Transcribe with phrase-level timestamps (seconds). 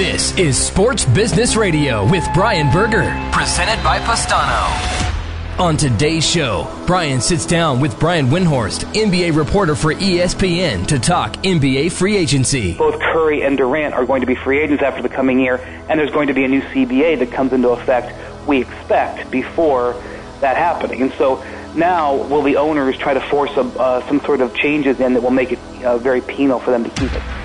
[0.00, 5.60] This is Sports Business Radio with Brian Berger, presented by Postano.
[5.60, 11.34] On today's show, Brian sits down with Brian Windhorst, NBA reporter for ESPN, to talk
[11.42, 12.78] NBA free agency.
[12.78, 15.56] Both Curry and Durant are going to be free agents after the coming year,
[15.90, 18.16] and there's going to be a new CBA that comes into effect,
[18.48, 19.92] we expect, before
[20.40, 21.02] that happening.
[21.02, 21.44] And so
[21.74, 25.22] now, will the owners try to force a, uh, some sort of changes in that
[25.22, 27.39] will make it uh, very penal for them to keep it?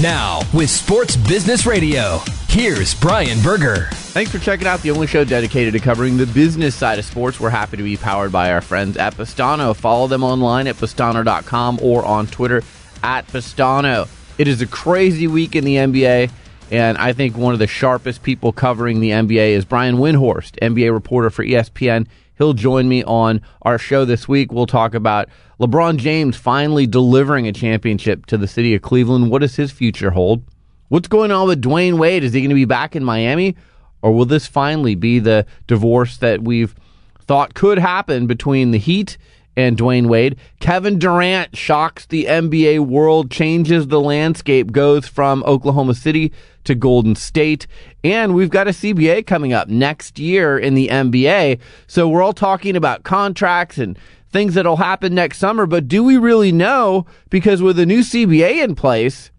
[0.00, 3.86] Now, with Sports Business Radio, here's Brian Berger.
[3.92, 7.38] Thanks for checking out the only show dedicated to covering the business side of sports.
[7.38, 9.74] We're happy to be powered by our friends at Postano.
[9.74, 12.64] Follow them online at postano.com or on Twitter
[13.04, 14.08] at Postano.
[14.36, 16.28] It is a crazy week in the NBA,
[16.72, 20.92] and I think one of the sharpest people covering the NBA is Brian Windhorst, NBA
[20.92, 22.08] reporter for ESPN.
[22.36, 24.52] He'll join me on our show this week.
[24.52, 25.28] We'll talk about
[25.60, 29.30] LeBron James finally delivering a championship to the city of Cleveland.
[29.30, 30.42] What does his future hold?
[30.88, 32.24] What's going on with Dwyane Wade?
[32.24, 33.56] Is he going to be back in Miami?
[34.02, 36.74] Or will this finally be the divorce that we've
[37.20, 39.16] thought could happen between the Heat
[39.56, 40.36] and Dwyane Wade?
[40.60, 46.32] Kevin Durant shocks the NBA world, changes the landscape, goes from Oklahoma City
[46.64, 47.66] to Golden State.
[48.02, 51.60] And we've got a CBA coming up next year in the NBA.
[51.86, 53.98] So we're all talking about contracts and
[54.30, 57.06] things that'll happen next summer, but do we really know?
[57.30, 59.30] Because with a new CBA in place,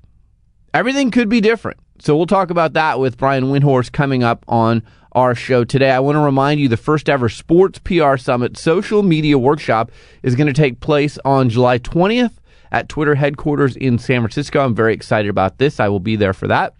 [0.73, 1.77] everything could be different.
[1.99, 4.83] So we'll talk about that with Brian Windhorst coming up on
[5.15, 5.89] our show today.
[5.89, 9.91] I want to remind you the first ever Sports PR Summit social media workshop
[10.21, 12.33] is going to take place on July 20th
[12.71, 14.63] at Twitter headquarters in San Francisco.
[14.63, 15.79] I'm very excited about this.
[15.79, 16.75] I will be there for that.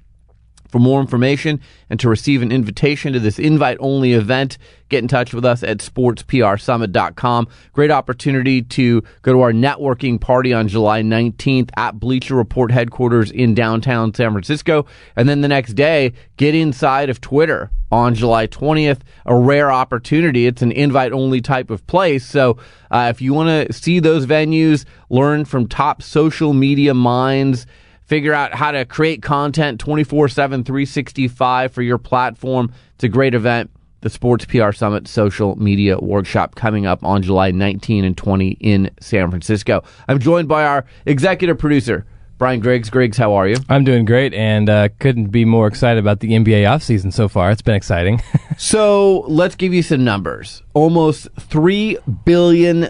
[0.76, 4.58] For more information and to receive an invitation to this invite only event,
[4.90, 7.48] get in touch with us at sportsprsummit.com.
[7.72, 13.32] Great opportunity to go to our networking party on July 19th at Bleacher Report headquarters
[13.32, 14.86] in downtown San Francisco.
[15.16, 19.00] And then the next day, get inside of Twitter on July 20th.
[19.26, 20.46] A rare opportunity.
[20.46, 22.26] It's an invite only type of place.
[22.26, 22.58] So
[22.92, 27.66] uh, if you want to see those venues, learn from top social media minds,
[28.06, 32.72] figure out how to create content 24 7, 365 for your platform.
[32.96, 33.72] It's a great event.
[34.02, 38.92] The Sports PR Summit Social Media Workshop coming up on July 19 and 20 in
[39.00, 39.84] San Francisco.
[40.08, 42.06] I'm joined by our executive producer,
[42.38, 42.90] Brian Griggs.
[42.90, 43.56] Griggs, how are you?
[43.70, 47.50] I'm doing great and uh, couldn't be more excited about the NBA offseason so far.
[47.50, 48.22] It's been exciting.
[48.58, 50.62] so let's give you some numbers.
[50.74, 52.90] Almost $3 billion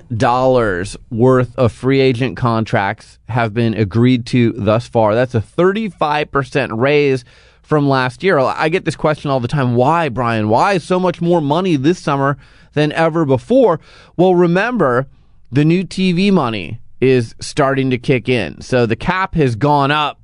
[1.12, 5.14] worth of free agent contracts have been agreed to thus far.
[5.14, 7.24] That's a 35% raise
[7.62, 8.40] from last year.
[8.40, 9.76] I get this question all the time.
[9.76, 10.50] Why, Brian?
[10.50, 12.38] Why so much more money this summer
[12.74, 13.80] than ever before?
[14.18, 15.06] Well, remember
[15.52, 18.62] the new TV money is starting to kick in.
[18.62, 20.20] So the cap has gone up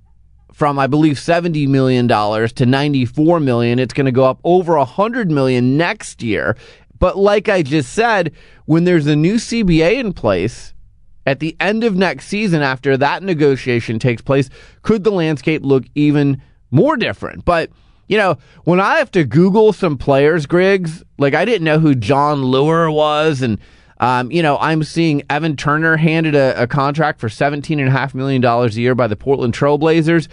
[0.54, 3.80] from I believe 70 million dollars to 94 million.
[3.80, 6.56] It's going to go up over 100 million next year.
[7.00, 8.32] But like I just said,
[8.66, 10.74] when there's a new CBA in place,
[11.26, 14.50] at the end of next season after that negotiation takes place,
[14.82, 17.46] could the landscape look even more different.
[17.46, 17.70] But
[18.08, 21.96] you know, when I have to Google some players, Griggs, like I didn't know who
[21.96, 23.58] Jon Leuer was, and
[24.02, 28.68] um, you know, I'm seeing Evan Turner handed a, a contract for $17.5 million a
[28.70, 30.28] year by the Portland Trailblazers.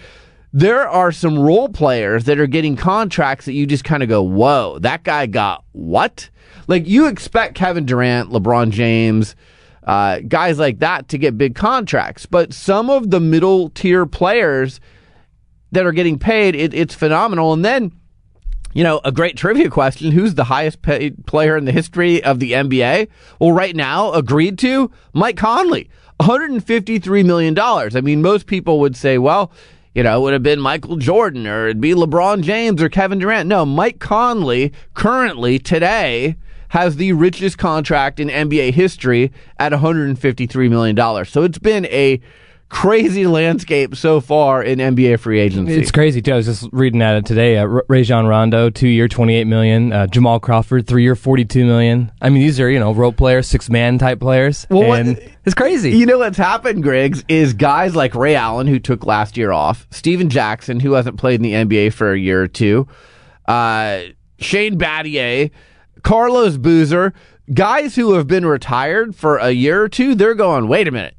[0.53, 4.23] There are some role players that are getting contracts that you just kind of go,
[4.23, 6.31] whoa, that guy got what?
[6.67, 9.37] Like, you expect Kevin Durant, LeBron James,
[9.85, 12.25] uh, guys like that to get big contracts.
[12.25, 14.81] But some of the middle tier players,
[15.73, 17.53] that are getting paid, it, it's phenomenal.
[17.53, 17.93] And then,
[18.79, 22.39] you know, a great trivia question who's the highest paid player in the history of
[22.39, 23.09] the NBA?
[23.41, 25.91] Well, right now, agreed to Mike Conley,
[26.21, 27.59] $153 million.
[27.59, 29.51] I mean, most people would say, well,
[29.97, 33.19] you know, it would have been Michael Jordan or it'd be LeBron James or Kevin
[33.19, 33.49] Durant.
[33.49, 36.37] No, Mike Conley currently today
[36.69, 41.25] has the richest contract in NBA history at $153 million.
[41.25, 42.21] So it's been a
[42.69, 45.75] crazy landscape so far in NBA free agency.
[45.75, 46.33] It's crazy too.
[46.33, 47.59] I was just reading at it today.
[47.59, 49.93] Uh, Rajon Rondo, two year, twenty eight million.
[49.93, 52.13] Uh, Jamal Crawford, three year, forty two million.
[52.21, 54.67] I mean, these are you know role players, six man type players.
[54.71, 55.93] Well, and what, it's crazy.
[55.93, 59.87] You know what's happened, Griggs, is guys like Ray Allen who took last year off,
[59.91, 62.87] Stephen Jackson who hasn't played in the NBA for a year or two,
[63.47, 64.01] uh,
[64.39, 65.51] Shane Battier,
[66.03, 67.15] Carlos Boozer.
[67.55, 71.15] Guys who have been retired for a year or two, they're going, wait a minute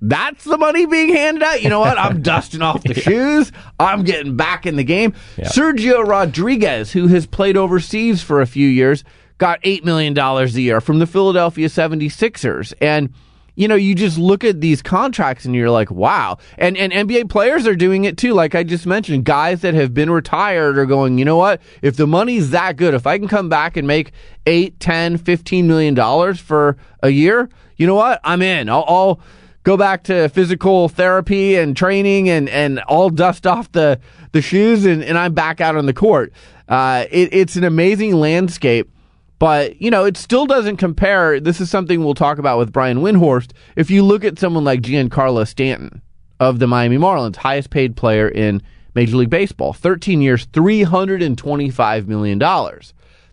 [0.00, 1.62] that's the money being handed out.
[1.62, 1.98] You know what?
[1.98, 3.02] I'm dusting off the yeah.
[3.02, 3.52] shoes.
[3.78, 5.14] I'm getting back in the game.
[5.36, 5.46] Yeah.
[5.46, 9.04] Sergio Rodriguez, who has played overseas for a few years,
[9.38, 12.72] got $8 million a year from the Philadelphia 76ers.
[12.80, 13.12] And,
[13.54, 16.38] you know, you just look at these contracts and you're like, wow.
[16.58, 18.32] And and NBA players are doing it too.
[18.32, 21.60] Like I just mentioned, guys that have been retired are going, you know what?
[21.82, 24.12] If the money's that good, if I can come back and make
[24.46, 28.20] eight, ten, fifteen million dollars for a year, you know what?
[28.22, 28.68] I'm in.
[28.68, 29.20] I'll, I'll
[29.62, 34.00] go back to physical therapy and training and and all dust off the
[34.32, 36.32] the shoes and, and I'm back out on the court.
[36.68, 38.90] Uh, it, it's an amazing landscape
[39.38, 41.38] but, you know, it still doesn't compare.
[41.38, 43.52] This is something we'll talk about with Brian Windhorst.
[43.76, 46.02] If you look at someone like Giancarlo Stanton
[46.40, 48.62] of the Miami Marlins, highest paid player in
[48.94, 52.42] Major League Baseball, 13 years, $325 million.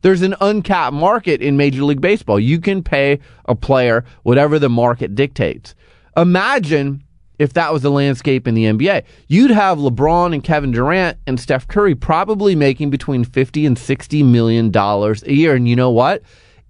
[0.01, 2.39] There's an uncapped market in Major League Baseball.
[2.39, 5.73] You can pay a player whatever the market dictates.
[6.17, 7.03] Imagine
[7.39, 9.03] if that was the landscape in the NBA.
[9.27, 14.23] You'd have LeBron and Kevin Durant and Steph Curry probably making between 50 and 60
[14.23, 15.55] million dollars a year.
[15.55, 16.21] And you know what?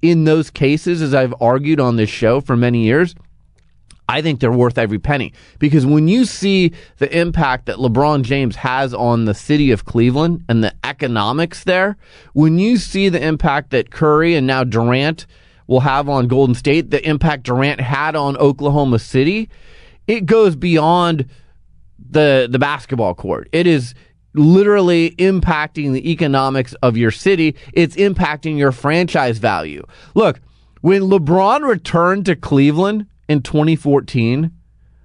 [0.01, 3.15] In those cases, as I've argued on this show for many years,
[4.07, 8.55] I think they're worth every penny because when you see the impact that LeBron James
[8.57, 11.97] has on the city of Cleveland and the economics there,
[12.33, 15.25] when you see the impact that Curry and now Durant
[15.67, 19.49] will have on Golden State, the impact Durant had on Oklahoma City,
[20.07, 21.27] it goes beyond
[22.09, 23.49] the the basketball court.
[23.51, 23.95] It is
[24.33, 27.55] literally impacting the economics of your city.
[27.73, 29.85] It's impacting your franchise value.
[30.13, 30.41] Look,
[30.81, 34.51] when LeBron returned to Cleveland in 2014,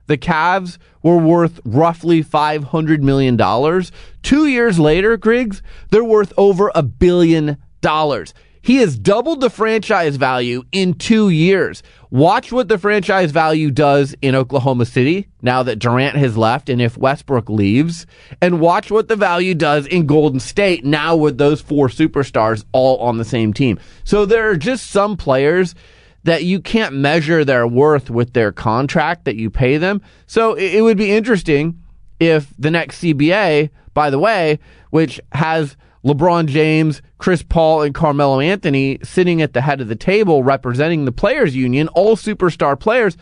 [0.09, 3.37] the Cavs were worth roughly $500 million.
[4.23, 8.35] Two years later, Griggs, they're worth over a billion dollars.
[8.63, 11.83] He has doubled the franchise value in two years.
[12.11, 16.83] Watch what the franchise value does in Oklahoma City now that Durant has left and
[16.83, 18.07] if Westbrook leaves.
[18.43, 22.99] And watch what the value does in Golden State now with those four superstars all
[22.99, 23.79] on the same team.
[24.05, 25.75] So there are just some players
[26.25, 30.03] that you can't measure their worth with their contract that you pay them.
[30.27, 31.81] So it would be interesting
[32.19, 34.59] if the next CBA, by the way,
[34.91, 39.97] which has LeBron James, Chris Paul, and Carmelo Anthony sitting at the head of the
[39.97, 43.17] table representing the players union, all superstar players,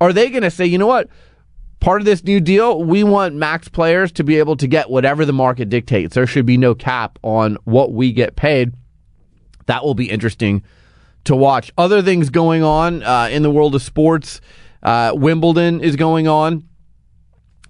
[0.00, 1.08] are they going to say, you know what?
[1.80, 5.24] Part of this new deal, we want max players to be able to get whatever
[5.24, 6.14] the market dictates.
[6.14, 8.72] There should be no cap on what we get paid.
[9.66, 10.62] That will be interesting
[11.24, 11.72] to watch.
[11.76, 14.40] Other things going on uh, in the world of sports.
[14.82, 16.68] Uh, Wimbledon is going on.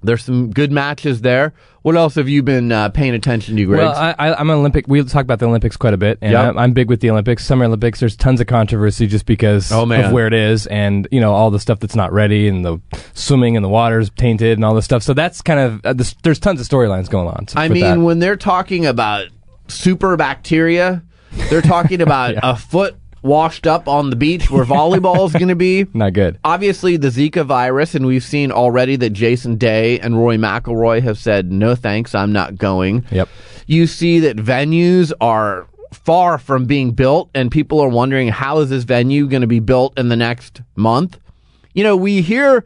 [0.03, 1.53] There's some good matches there.
[1.83, 3.81] What else have you been uh, paying attention to, Greg?
[3.81, 4.87] Well, I, am an Olympic.
[4.87, 6.57] We talk about the Olympics quite a bit, and yep.
[6.57, 7.45] I, am big with the Olympics.
[7.45, 11.21] Summer Olympics, there's tons of controversy just because oh, of where it is, and you
[11.21, 12.81] know all the stuff that's not ready, and the
[13.15, 15.03] swimming and the water's tainted, and all this stuff.
[15.03, 17.47] So that's kind of uh, this, there's tons of storylines going on.
[17.57, 17.99] I mean, that.
[17.99, 19.27] when they're talking about
[19.67, 21.03] super bacteria,
[21.51, 22.41] they're talking about yeah.
[22.43, 25.87] a foot washed up on the beach where volleyball is going to be.
[25.95, 26.39] Not good.
[26.45, 31.19] Obviously, the Zika virus, and we've seen already that Jason Day and Rory McIlroy have
[31.19, 33.05] said, no thanks, I'm not going.
[33.11, 33.29] Yep.
[33.67, 38.71] You see that venues are far from being built, and people are wondering, how is
[38.71, 41.19] this venue going to be built in the next month?
[41.75, 42.65] You know, we hear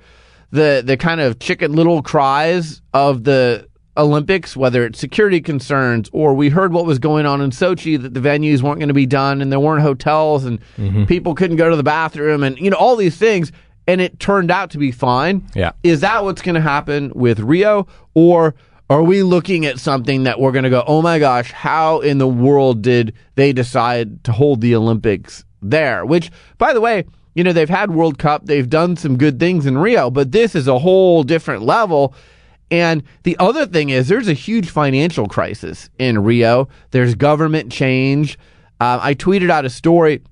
[0.50, 6.34] the the kind of chicken little cries of the Olympics, whether it's security concerns or
[6.34, 9.06] we heard what was going on in Sochi that the venues weren't going to be
[9.06, 11.04] done and there weren't hotels and mm-hmm.
[11.04, 13.52] people couldn't go to the bathroom and you know all these things
[13.87, 15.46] and it turned out to be fine.
[15.54, 15.72] Yeah.
[15.82, 18.54] Is that what's going to happen with Rio or
[18.88, 22.18] are we looking at something that we're going to go, "Oh my gosh, how in
[22.18, 27.04] the world did they decide to hold the Olympics there?" Which by the way,
[27.35, 30.54] you know, they've had World Cup, they've done some good things in Rio, but this
[30.54, 32.14] is a whole different level
[32.70, 36.68] and the other thing is, there's a huge financial crisis in Rio.
[36.90, 38.38] There's government change.
[38.80, 40.23] Uh, I tweeted out a story,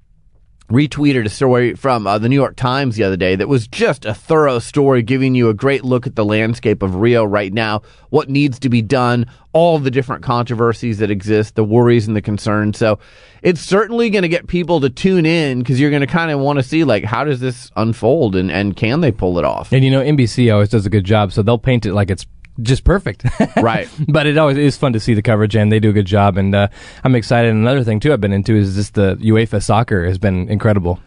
[0.70, 4.06] retweeted a story from uh, the New York Times the other day that was just
[4.06, 7.82] a thorough story giving you a great look at the landscape of Rio right now,
[8.08, 12.22] what needs to be done, all the different controversies that exist, the worries and the
[12.22, 12.78] concerns.
[12.78, 12.98] So
[13.42, 16.40] it's certainly going to get people to tune in because you're going to kind of
[16.40, 19.70] want to see like how does this unfold and, and can they pull it off?
[19.70, 22.26] And you know, NBC always does a good job, so they'll paint it like it's
[22.60, 23.24] just perfect.
[23.56, 23.88] right.
[24.08, 26.36] But it always is fun to see the coverage, and they do a good job.
[26.36, 26.68] And uh,
[27.02, 27.52] I'm excited.
[27.52, 31.00] Another thing too, I've been into is just the UEFA soccer has been incredible.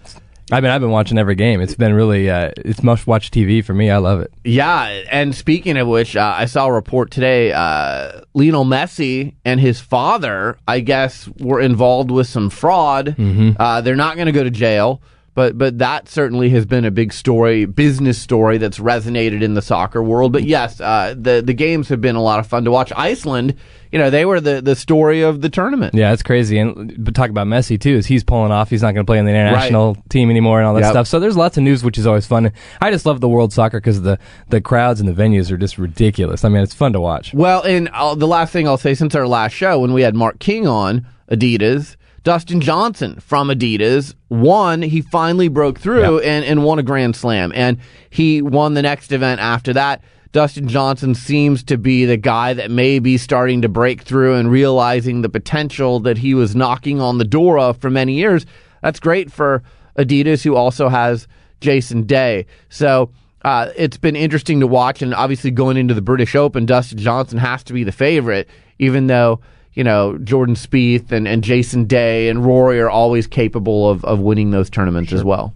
[0.49, 1.59] I mean, I've been watching every game.
[1.59, 3.91] It's been really, uh, it's must watch TV for me.
[3.91, 4.31] I love it.
[4.45, 4.85] Yeah.
[5.11, 7.51] And speaking of which, uh, I saw a report today.
[7.51, 13.15] Uh, Lionel Messi and his father, I guess, were involved with some fraud.
[13.17, 13.61] Mm-hmm.
[13.61, 15.01] Uh, they're not going to go to jail,
[15.37, 19.61] but but that certainly has been a big story, business story that's resonated in the
[19.61, 20.33] soccer world.
[20.33, 22.91] But yes, uh, the the games have been a lot of fun to watch.
[22.95, 23.53] Iceland,
[23.91, 25.93] you know, they were the, the story of the tournament.
[25.93, 26.57] Yeah, it's crazy.
[26.57, 27.97] And but talk about Messi too.
[27.97, 28.71] Is he's pulling off?
[28.71, 30.09] He's not going to play in the international right.
[30.09, 30.91] team anymore and all that yep.
[30.91, 31.05] stuff.
[31.05, 32.51] So there's lots of news, which is always fun.
[32.81, 34.17] I just love the world soccer because the
[34.49, 36.45] the crowds and the venues are just ridiculous.
[36.45, 37.35] I mean, it's fun to watch.
[37.35, 40.15] Well, and I'll, the last thing I'll say since our last show when we had
[40.15, 41.95] Mark King on Adidas
[42.27, 44.81] Dustin Johnson from Adidas won.
[44.81, 47.53] He finally broke through and, and won a Grand Slam.
[47.55, 47.77] And
[48.09, 50.03] he won the next event after that.
[50.33, 54.51] Dustin Johnson seems to be the guy that may be starting to break through and
[54.51, 58.45] realizing the potential that he was knocking on the door of for many years.
[58.81, 59.63] That's great for
[59.97, 61.29] Adidas, who also has
[61.61, 62.45] Jason Day.
[62.67, 63.09] So
[63.45, 65.01] uh, it's been interesting to watch.
[65.01, 69.07] And obviously, going into the British Open, Dustin Johnson has to be the favorite, even
[69.07, 69.39] though
[69.77, 74.19] you know, Jordan Spieth and, and Jason Day and Rory are always capable of, of
[74.19, 75.19] winning those tournaments sure.
[75.19, 75.53] as well.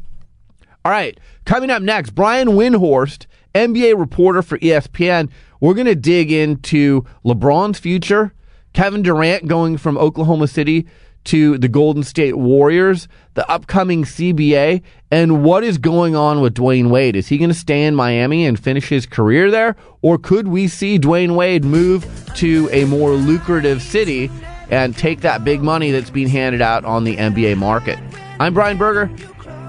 [0.85, 3.25] All right, coming up next, Brian Windhorst,
[3.55, 5.31] NBA reporter for ESPN.
[5.59, 8.31] We're going to dig into LeBron's future,
[8.73, 10.85] Kevin Durant going from Oklahoma City
[11.25, 16.89] to the Golden State Warriors, the upcoming CBA, and what is going on with Dwyane
[16.89, 17.15] Wade.
[17.15, 19.75] Is he going to stay in Miami and finish his career there?
[20.01, 24.31] Or could we see Dwyane Wade move to a more lucrative city
[24.69, 27.99] and take that big money that's being handed out on the NBA market?
[28.39, 29.09] I'm Brian Berger.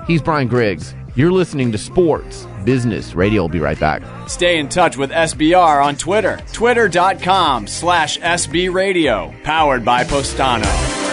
[0.06, 0.94] He's Brian Griggs.
[1.14, 3.42] You're listening to Sports Business Radio.
[3.42, 4.02] We'll be right back.
[4.28, 6.40] Stay in touch with SBR on Twitter.
[6.52, 9.34] Twitter.com slash SB Radio.
[9.42, 11.11] Powered by Postano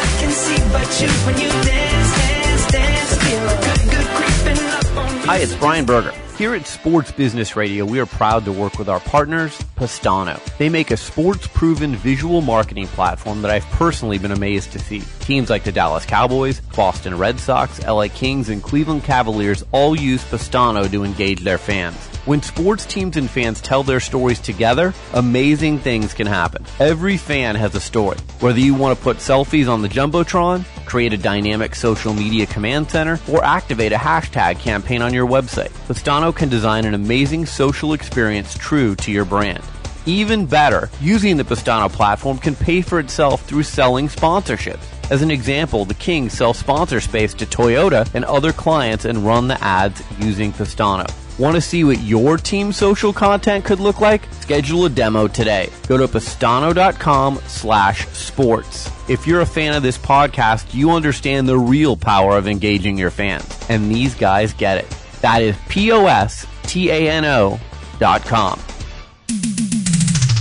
[5.25, 6.11] Hi, it's Brian Berger.
[6.37, 10.37] Here at Sports Business Radio, we are proud to work with our partners, Postano.
[10.57, 15.03] They make a sports proven visual marketing platform that I've personally been amazed to see.
[15.29, 20.23] Teams like the Dallas Cowboys, Boston Red Sox, LA Kings, and Cleveland Cavaliers all use
[20.23, 21.95] Postano to engage their fans.
[22.25, 26.65] When sports teams and fans tell their stories together, amazing things can happen.
[26.79, 28.17] Every fan has a story.
[28.39, 32.89] Whether you want to put selfies on the Jumbotron, create a dynamic social media command
[32.89, 37.93] center, or activate a hashtag campaign on your website, Postano can design an amazing social
[37.93, 39.63] experience true to your brand.
[40.07, 44.98] Even better, using the Postano platform can pay for itself through selling sponsorships.
[45.09, 49.47] As an example, the Kings sell sponsor space to Toyota and other clients and run
[49.47, 51.09] the ads using Postano.
[51.39, 54.21] Want to see what your team's social content could look like?
[54.41, 55.69] Schedule a demo today.
[55.87, 58.91] Go to postano.com slash sports.
[59.07, 63.09] If you're a fan of this podcast, you understand the real power of engaging your
[63.09, 63.57] fans.
[63.69, 64.89] And these guys get it.
[65.21, 67.59] That is P-O-S-T-A-N-O
[67.99, 68.59] dot com.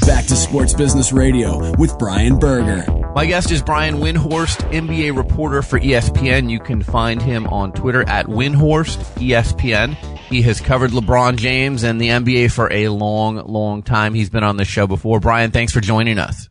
[0.04, 2.97] Back to Sports Business Radio with Brian Berger.
[3.14, 6.50] My guest is Brian Windhorst, NBA reporter for ESPN.
[6.50, 9.94] You can find him on Twitter at Windhorst ESPN.
[10.28, 14.14] He has covered LeBron James and the NBA for a long, long time.
[14.14, 15.18] He's been on the show before.
[15.20, 16.48] Brian, thanks for joining us.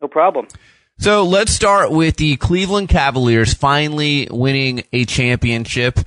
[0.00, 0.46] No problem.
[0.98, 5.98] So let's start with the Cleveland Cavaliers finally winning a championship.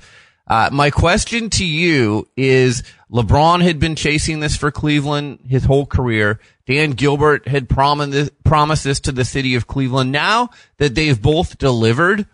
[0.46, 5.84] Uh, my question to you is LeBron had been chasing this for Cleveland his whole
[5.84, 6.38] career.
[6.66, 10.12] Dan Gilbert had promised this, promised this to the city of Cleveland.
[10.12, 12.26] Now that they've both delivered,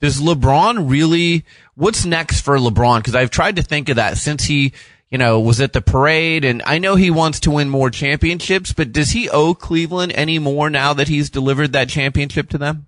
[0.00, 2.98] does LeBron really, what's next for LeBron?
[2.98, 4.72] Because I've tried to think of that since he,
[5.10, 8.74] you know, was at the parade and I know he wants to win more championships,
[8.74, 12.86] but does he owe Cleveland any more now that he's delivered that championship to them?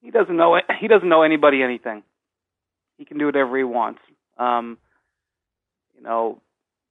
[0.00, 2.02] He doesn't know, he doesn't know anybody anything.
[2.96, 4.00] He can do whatever he wants.
[4.38, 4.78] Um,
[6.02, 6.40] you know,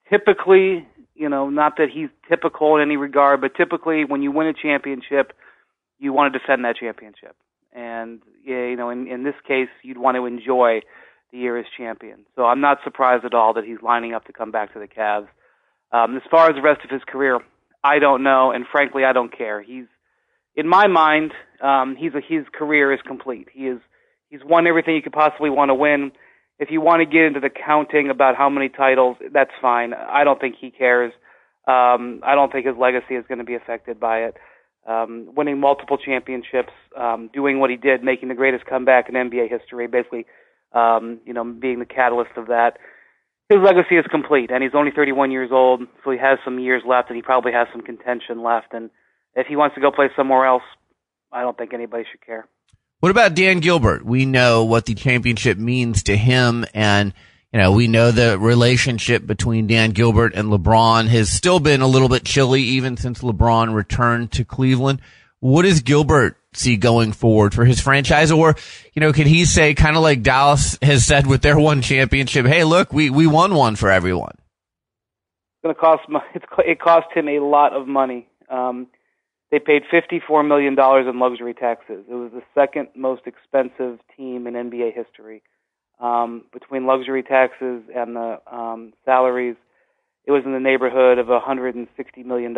[0.10, 4.48] typically, you know, not that he's typical in any regard, but typically when you win
[4.48, 5.34] a championship,
[6.00, 7.36] you want to defend that championship
[7.74, 10.82] and you know, in in this case, you'd want to enjoy
[11.32, 12.26] the year as champion.
[12.36, 14.88] So I'm not surprised at all that he's lining up to come back to the
[14.88, 15.28] Cavs.
[15.92, 17.40] Um, as far as the rest of his career,
[17.84, 19.62] I don't know, and frankly, I don't care.
[19.62, 19.86] He's
[20.56, 23.48] in my mind, um, he's a, his career is complete.
[23.54, 23.80] He is
[24.30, 26.12] he's won everything he could possibly want to win.
[26.62, 29.94] If you want to get into the counting about how many titles, that's fine.
[29.94, 31.12] I don't think he cares.
[31.68, 34.38] Um, I don't think his legacy is going to be affected by it
[34.88, 39.50] um, winning multiple championships, um, doing what he did, making the greatest comeback in NBA
[39.50, 40.26] history, basically,
[40.74, 42.78] um, you know, being the catalyst of that.
[43.50, 46.84] His legacy is complete, and he's only 31 years old, so he has some years
[46.88, 48.74] left, and he probably has some contention left.
[48.74, 48.90] And
[49.36, 50.64] if he wants to go play somewhere else,
[51.32, 52.48] I don't think anybody should care.
[53.02, 54.06] What about Dan Gilbert?
[54.06, 57.14] We know what the championship means to him, and
[57.52, 61.88] you know, we know the relationship between Dan Gilbert and LeBron has still been a
[61.88, 65.02] little bit chilly even since LeBron returned to Cleveland.
[65.40, 68.32] What does Gilbert see going forward for his franchise?
[68.32, 68.56] Or,
[68.94, 72.46] you know, can he say kind of like Dallas has said with their one championship,
[72.46, 74.36] hey, look, we, we won one for everyone?
[74.38, 76.04] It's going to cost,
[76.60, 78.28] it cost him a lot of money.
[78.48, 78.88] Um,
[79.52, 82.06] they paid $54 million in luxury taxes.
[82.10, 85.44] It was the second most expensive team in NBA history.
[86.00, 89.56] Um, between luxury taxes and the um, salaries,
[90.26, 91.88] it was in the neighborhood of $160
[92.26, 92.56] million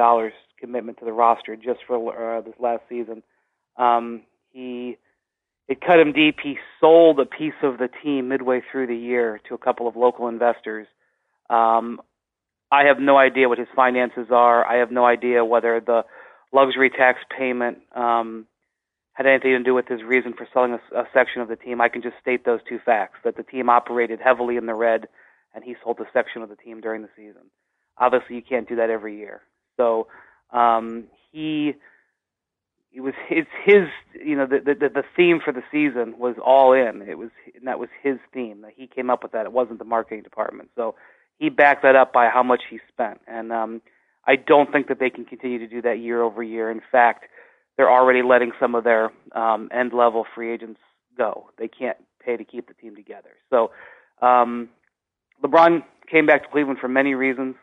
[0.60, 3.24] commitment to the roster just for uh, this last season.
[3.78, 4.22] Um,
[4.52, 4.98] he
[5.68, 6.38] it cut him deep.
[6.44, 9.96] He sold a piece of the team midway through the year to a couple of
[9.96, 10.88] local investors.
[11.50, 12.02] Um,
[12.72, 14.66] I have no idea what his finances are.
[14.66, 16.04] I have no idea whether the
[16.54, 18.46] luxury tax payment um,
[19.14, 21.82] had anything to do with his reason for selling a, a section of the team.
[21.82, 25.08] I can just state those two facts: that the team operated heavily in the red,
[25.54, 27.44] and he sold a section of the team during the season.
[27.98, 29.42] Obviously, you can't do that every year.
[29.78, 30.08] So
[30.52, 31.74] um, he,
[32.94, 33.88] it was it's his
[34.24, 37.04] you know the, the the theme for the season was all in.
[37.08, 38.62] It was and that was his theme.
[38.62, 39.46] That he came up with that.
[39.46, 40.70] It wasn't the marketing department.
[40.76, 40.96] So
[41.38, 43.82] he backed that up by how much he spent, and um,
[44.26, 46.72] I don't think that they can continue to do that year over year.
[46.72, 47.26] In fact,
[47.78, 50.80] they're already letting some of their um, end level free agents
[51.18, 51.50] go.
[51.58, 53.32] They can't pay to keep the team together.
[53.50, 53.72] So
[54.22, 54.70] um,
[55.44, 57.56] LeBron came back to Cleveland for many reasons.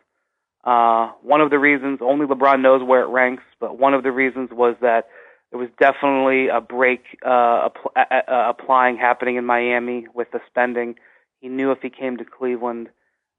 [0.65, 4.13] Uh, one of the reasons, only LeBron knows where it ranks, but one of the
[4.13, 5.09] reasons was that
[5.51, 10.97] there was definitely a break uh, app- uh, applying happening in Miami with the spending.
[11.41, 12.91] He knew if he came to Cleveland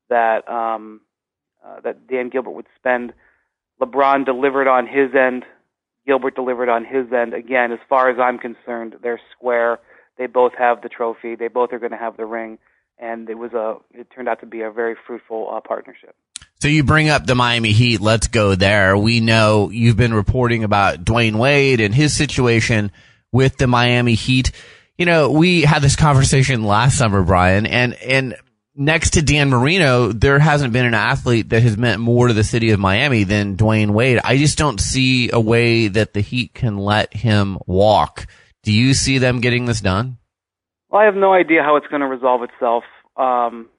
[0.10, 1.02] that um,
[1.66, 3.14] uh, that Dan Gilbert would spend.
[3.82, 5.44] LeBron delivered on his end.
[6.06, 7.34] Gilbert delivered on his end.
[7.34, 9.80] Again, as far as I'm concerned, they're square.
[10.18, 11.36] They both have the trophy.
[11.36, 12.60] They both are going to have the ring,
[13.00, 13.78] and it was a.
[13.92, 16.16] It turned out to be a very fruitful uh, partnership.
[16.62, 18.02] So you bring up the Miami Heat.
[18.02, 18.96] Let's go there.
[18.96, 22.92] We know you've been reporting about Dwyane Wade and his situation
[23.32, 24.52] with the Miami Heat.
[24.98, 28.36] You know, we had this conversation last summer, Brian, and and
[28.76, 32.44] next to Dan Marino, there hasn't been an athlete that has meant more to the
[32.44, 34.20] city of Miami than Dwyane Wade.
[34.24, 38.28] I just don't see a way that the Heat can let him walk.
[38.64, 40.18] Do you see them getting this done?
[40.90, 42.84] Well, I have no idea how it's going to resolve itself.
[43.18, 43.70] Um,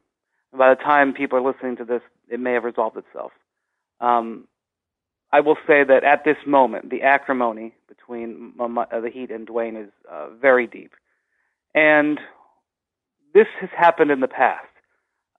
[0.52, 3.32] by the time people are listening to this, it may have resolved itself.
[4.00, 4.48] Um,
[5.30, 9.90] I will say that at this moment, the acrimony between the Heat and Dwyane is
[10.10, 10.92] uh, very deep.
[11.74, 12.20] And
[13.32, 14.66] this has happened in the past.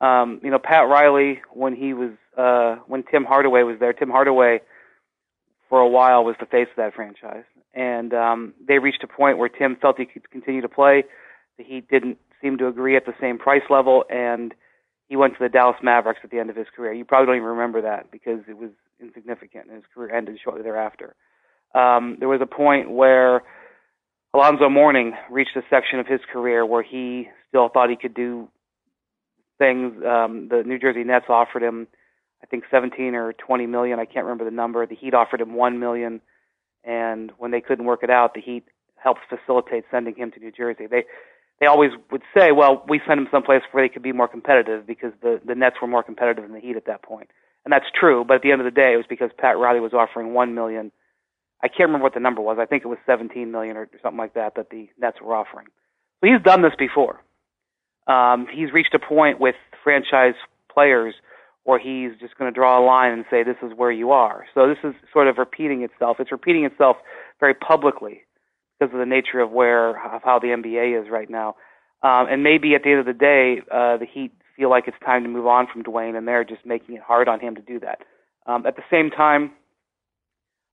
[0.03, 4.09] Um, you know, Pat Riley, when he was, uh, when Tim Hardaway was there, Tim
[4.09, 4.59] Hardaway
[5.69, 7.45] for a while was the face of that franchise.
[7.73, 11.05] And um, they reached a point where Tim felt he could continue to play.
[11.57, 14.53] The Heat didn't seem to agree at the same price level, and
[15.07, 16.91] he went to the Dallas Mavericks at the end of his career.
[16.91, 20.63] You probably don't even remember that because it was insignificant, and his career ended shortly
[20.63, 21.15] thereafter.
[21.73, 23.41] Um, there was a point where
[24.33, 28.49] Alonzo Mourning reached a section of his career where he still thought he could do
[29.57, 29.93] things.
[30.05, 31.87] Um, the New Jersey Nets offered him,
[32.41, 33.99] I think, 17 or 20 million.
[33.99, 34.85] I can't remember the number.
[34.85, 36.21] The Heat offered him one million,
[36.83, 40.51] and when they couldn't work it out, the Heat helped facilitate sending him to New
[40.51, 40.87] Jersey.
[40.87, 41.03] They
[41.59, 44.85] they always would say, well, we sent him someplace where they could be more competitive
[44.87, 47.13] because the the Nets were more competitive than the Heat at that point.
[47.13, 47.29] point,
[47.65, 48.23] and that's true.
[48.25, 50.53] But at the end of the day, it was because Pat Riley was offering one
[50.53, 50.91] million.
[51.61, 52.57] I can't remember what the number was.
[52.59, 55.67] I think it was 17 million or something like that that the Nets were offering.
[56.19, 57.22] So he's done this before
[58.07, 60.35] um, he's reached a point with franchise
[60.71, 61.15] players
[61.63, 64.45] where he's just going to draw a line and say this is where you are.
[64.53, 66.17] So this is sort of repeating itself.
[66.19, 66.97] It's repeating itself
[67.39, 68.21] very publicly
[68.77, 71.55] because of the nature of where of how the NBA is right now.
[72.01, 74.97] Um, and maybe at the end of the day, uh, the Heat feel like it's
[75.05, 77.61] time to move on from Dwyane, and they're just making it hard on him to
[77.61, 77.99] do that.
[78.45, 79.51] Um, at the same time,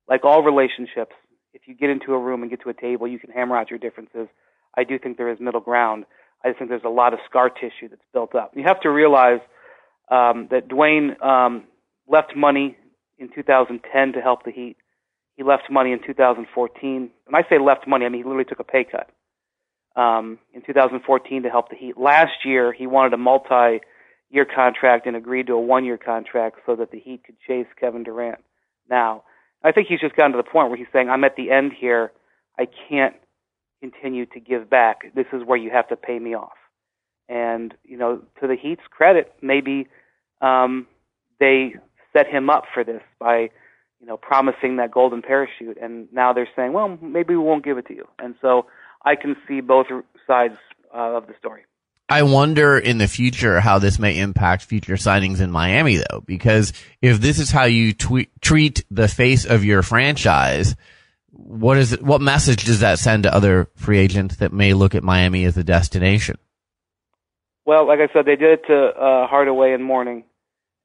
[0.08, 1.14] like all relationships,
[1.54, 3.70] if you get into a room and get to a table, you can hammer out
[3.70, 4.26] your differences.
[4.76, 6.04] I do think there is middle ground.
[6.44, 8.53] I just think there's a lot of scar tissue that's built up.
[8.57, 9.40] You have to realize
[10.11, 11.64] um, that Dwyane um,
[12.09, 12.76] left money
[13.18, 14.76] in 2010 to help the Heat.
[15.37, 17.11] He left money in 2014.
[17.26, 19.11] When I say left money, I mean he literally took a pay cut
[20.00, 21.96] um, in 2014 to help the Heat.
[21.98, 26.90] Last year, he wanted a multi-year contract and agreed to a one-year contract so that
[26.90, 28.40] the Heat could chase Kevin Durant.
[28.88, 29.24] Now,
[29.62, 31.72] I think he's just gotten to the point where he's saying, "I'm at the end
[31.79, 32.12] here.
[32.59, 33.14] I can't
[33.80, 35.14] continue to give back.
[35.14, 36.56] This is where you have to pay me off.
[37.28, 39.88] And you know, to the Heat's credit, maybe
[40.40, 40.86] um,
[41.38, 41.74] they
[42.12, 43.50] set him up for this by
[44.00, 47.78] you know promising that golden parachute, and now they're saying, well, maybe we won't give
[47.78, 48.06] it to you.
[48.18, 48.66] And so
[49.04, 49.86] I can see both
[50.26, 50.54] sides
[50.94, 51.62] uh, of the story.
[52.08, 56.72] I wonder in the future how this may impact future signings in Miami, though, because
[57.00, 60.74] if this is how you tweet, treat the face of your franchise,
[61.32, 64.94] what is it, what message does that send to other free agents that may look
[64.94, 66.36] at Miami as a destination?
[67.64, 70.24] Well, like I said, they did it to uh, Hardaway and Mourning,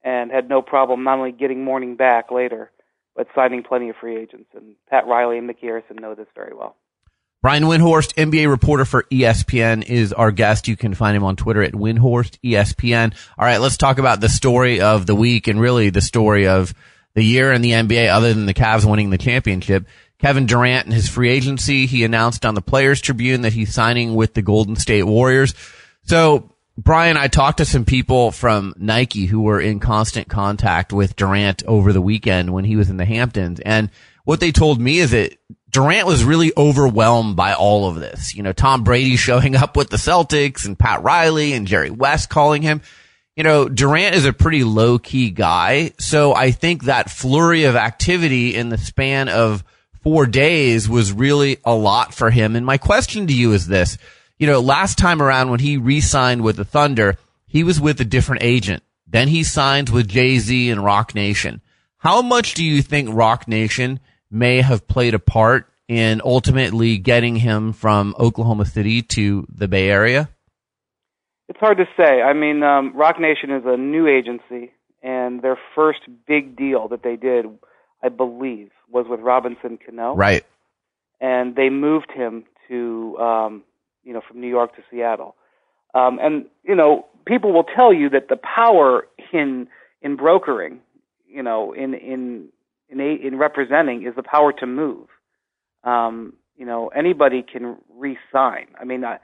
[0.03, 2.71] and had no problem not only getting Mourning back later,
[3.15, 4.49] but signing plenty of free agents.
[4.53, 6.75] And Pat Riley and Micky Arison know this very well.
[7.41, 10.67] Brian Windhorst, NBA reporter for ESPN, is our guest.
[10.67, 13.15] You can find him on Twitter at Windhorst ESPN.
[13.37, 16.73] All right, let's talk about the story of the week and really the story of
[17.13, 19.87] the year in the NBA, other than the Cavs winning the championship.
[20.19, 21.85] Kevin Durant and his free agency.
[21.85, 25.53] He announced on the Players Tribune that he's signing with the Golden State Warriors.
[26.03, 31.15] So Brian, I talked to some people from Nike who were in constant contact with
[31.15, 33.61] Durant over the weekend when he was in the Hamptons.
[33.61, 33.89] And
[34.25, 35.37] what they told me is that
[35.69, 38.35] Durant was really overwhelmed by all of this.
[38.35, 42.29] You know, Tom Brady showing up with the Celtics and Pat Riley and Jerry West
[42.29, 42.81] calling him.
[43.37, 45.91] You know, Durant is a pretty low key guy.
[45.99, 49.63] So I think that flurry of activity in the span of
[50.05, 52.55] four days was really a lot for him.
[52.55, 53.97] And my question to you is this
[54.37, 58.05] you know, last time around when he re-signed with the Thunder, he was with a
[58.05, 58.83] different agent.
[59.07, 61.61] Then he signs with Jay-Z and Roc Nation.
[61.97, 67.37] How much do you think Roc Nation may have played a part in ultimately getting
[67.37, 70.29] him from Oklahoma City to the Bay Area?
[71.47, 72.21] It's hard to say.
[72.21, 77.03] I mean, um, Roc Nation is a new agency, and their first big deal that
[77.03, 77.45] they did,
[78.03, 80.15] I believe, was with Robinson Cano.
[80.15, 80.45] Right.
[81.21, 83.63] And they moved him to um,
[84.05, 85.35] you know, from New York to Seattle.
[85.93, 89.67] Um, and you know, people will tell you that the power in
[90.01, 90.79] in brokering,
[91.27, 92.49] you know, in in
[92.87, 95.07] in, a, in representing is the power to move.
[95.83, 98.67] Um, you know, anybody can re-sign.
[98.79, 99.17] I mean, I,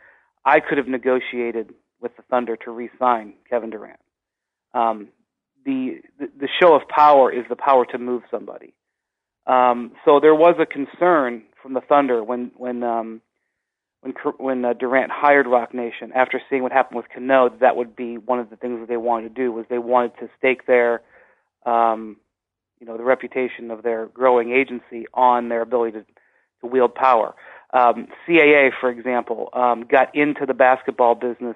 [0.43, 3.99] I could have negotiated with the Thunder to re-sign Kevin Durant.
[4.73, 5.09] Um,
[5.63, 8.73] the, the the show of power is the power to move somebody.
[9.47, 13.21] Um, so there was a concern from the Thunder when when um,
[14.01, 17.95] when when uh, Durant hired Roc Nation after seeing what happened with Cano, that would
[17.95, 20.65] be one of the things that they wanted to do was they wanted to stake
[20.65, 21.01] their,
[21.65, 22.17] um,
[22.79, 26.05] you know, the reputation of their growing agency on their ability to,
[26.61, 27.35] to wield power.
[27.73, 31.55] Um, CAA, for example, um, got into the basketball business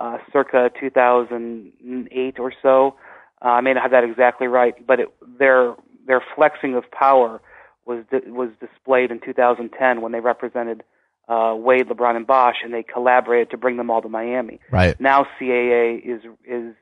[0.00, 2.96] uh, circa 2008 or so.
[3.44, 5.74] Uh, I may not have that exactly right, but it, their
[6.06, 7.40] their flexing of power
[7.86, 10.82] was di- was displayed in 2010 when they represented
[11.28, 14.60] uh, Wade, LeBron, and Bosh, and they collaborated to bring them all to Miami.
[14.70, 16.74] Right now, CAA is is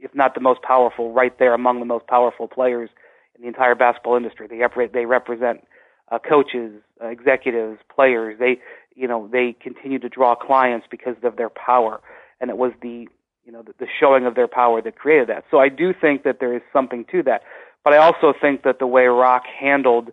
[0.00, 2.90] if not the most powerful, right there among the most powerful players
[3.36, 4.48] in the entire basketball industry.
[4.48, 5.64] They rep- they represent
[6.10, 8.38] uh, coaches, uh, executives, players.
[8.38, 8.60] They
[8.94, 12.00] you know they continue to draw clients because of their power,
[12.40, 13.08] and it was the
[13.44, 15.44] you know the, the showing of their power that created that.
[15.50, 17.42] So I do think that there is something to that,
[17.84, 20.12] but I also think that the way Roc handled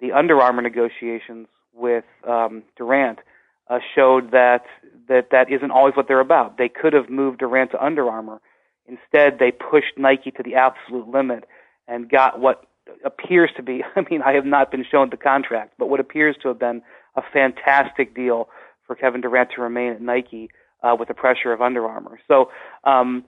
[0.00, 3.18] the Under Armour negotiations with um, Durant
[3.68, 4.64] uh, showed that
[5.08, 6.58] that that isn't always what they're about.
[6.58, 8.40] They could have moved Durant to Under Armour.
[8.86, 11.44] Instead, they pushed Nike to the absolute limit
[11.86, 12.64] and got what
[13.04, 13.82] appears to be.
[13.96, 16.82] I mean, I have not been shown the contract, but what appears to have been
[17.16, 18.48] a fantastic deal
[18.86, 20.50] for Kevin Durant to remain at Nike
[20.82, 22.20] uh, with the pressure of Under Armour.
[22.28, 22.50] So.
[22.84, 23.24] Um,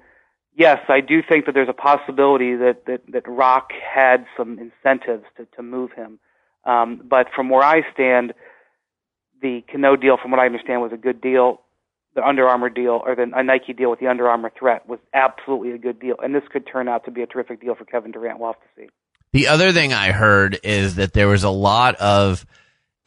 [0.60, 5.24] yes, I do think that there's a possibility that that, that Roc had some incentives
[5.38, 6.20] to, to move him.
[6.64, 8.34] Um, but from where I stand,
[9.40, 11.62] the Cano deal, from what I understand, was a good deal.
[12.14, 14.98] The Under Armour deal, or the a Nike deal with the Under Armour threat, was
[15.14, 17.84] absolutely a good deal, and this could turn out to be a terrific deal for
[17.84, 18.38] Kevin Durant.
[18.38, 18.88] We'll have to see.
[19.32, 22.44] The other thing I heard is that there was a lot of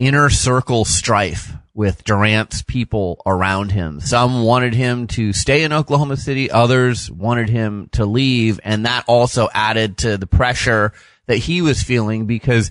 [0.05, 3.99] inner circle strife with Durant's people around him.
[3.99, 9.05] Some wanted him to stay in Oklahoma City, others wanted him to leave, and that
[9.07, 10.93] also added to the pressure
[11.25, 12.69] that he was feeling because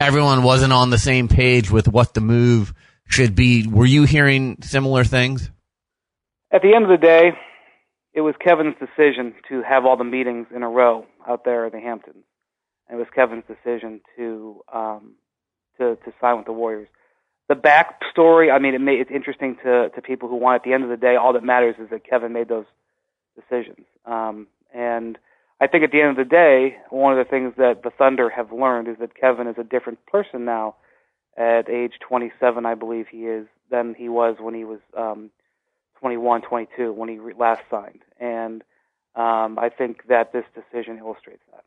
[0.00, 2.74] everyone wasn't on the same page with what the move
[3.06, 3.66] should be.
[3.66, 5.50] Were you hearing similar things?
[6.52, 7.32] At the end of the day,
[8.14, 11.72] it was Kevin's decision to have all the meetings in a row out there in
[11.72, 12.24] the Hamptons.
[12.90, 15.14] It was Kevin's decision to um,
[15.80, 16.88] to to sign with the Warriors.
[17.48, 20.56] The backstory, I mean, it may, it's interesting to to people who want.
[20.56, 22.66] At the end of the day, all that matters is that Kevin made those
[23.34, 23.86] decisions.
[24.04, 25.18] Um, and
[25.60, 28.30] I think at the end of the day, one of the things that the Thunder
[28.30, 30.76] have learned is that Kevin is a different person now
[31.36, 35.30] at age 27, I believe he is, than he was when he was um,
[36.00, 38.00] 21, 22, when he re- last signed.
[38.18, 38.62] And
[39.14, 41.64] um, I think that this decision illustrates that.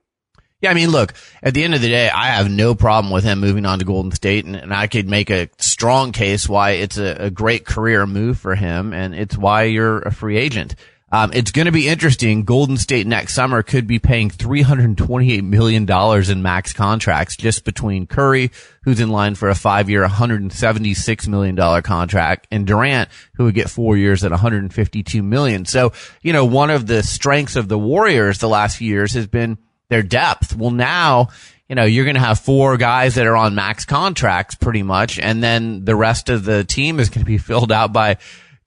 [0.64, 3.26] Yeah, I mean, look, at the end of the day, I have no problem with
[3.26, 6.72] him moving on to Golden State, and, and I could make a strong case why
[6.72, 10.76] it's a, a, great career move for him, and it's why you're a free agent.
[11.12, 12.46] Um, it's going to be interesting.
[12.46, 18.50] Golden State next summer could be paying $328 million in max contracts just between Curry,
[18.84, 23.70] who's in line for a five year, $176 million contract, and Durant, who would get
[23.70, 25.66] four years at 152 million.
[25.66, 29.28] So, you know, one of the strengths of the Warriors the last few years has
[29.28, 29.58] been
[29.94, 30.56] their depth.
[30.56, 31.30] Well, now,
[31.70, 35.20] you know, you're going to have four guys that are on max contracts pretty much,
[35.20, 38.18] and then the rest of the team is going to be filled out by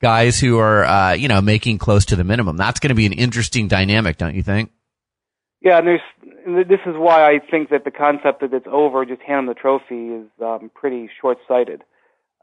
[0.01, 2.57] guys who are, uh, you know, making close to the minimum.
[2.57, 4.71] That's going to be an interesting dynamic, don't you think?
[5.61, 6.01] Yeah, and there's
[6.69, 9.55] this is why I think that the concept that it's over, just hand them the
[9.55, 11.83] trophy, is um, pretty short-sighted.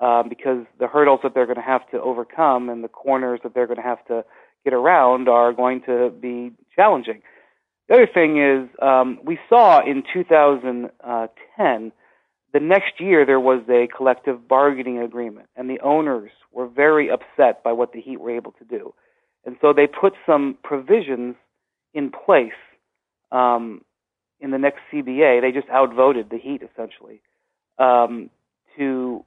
[0.01, 3.53] Um, because the hurdles that they're going to have to overcome and the corners that
[3.53, 4.25] they're going to have to
[4.65, 7.21] get around are going to be challenging.
[7.87, 11.91] The other thing is, um, we saw in 2010
[12.53, 17.63] the next year there was a collective bargaining agreement, and the owners were very upset
[17.63, 18.93] by what the Heat were able to do.
[19.45, 21.35] And so they put some provisions
[21.93, 22.51] in place
[23.31, 23.81] um,
[24.39, 25.41] in the next CBA.
[25.41, 27.21] They just outvoted the Heat essentially
[27.79, 28.29] um,
[28.77, 29.25] to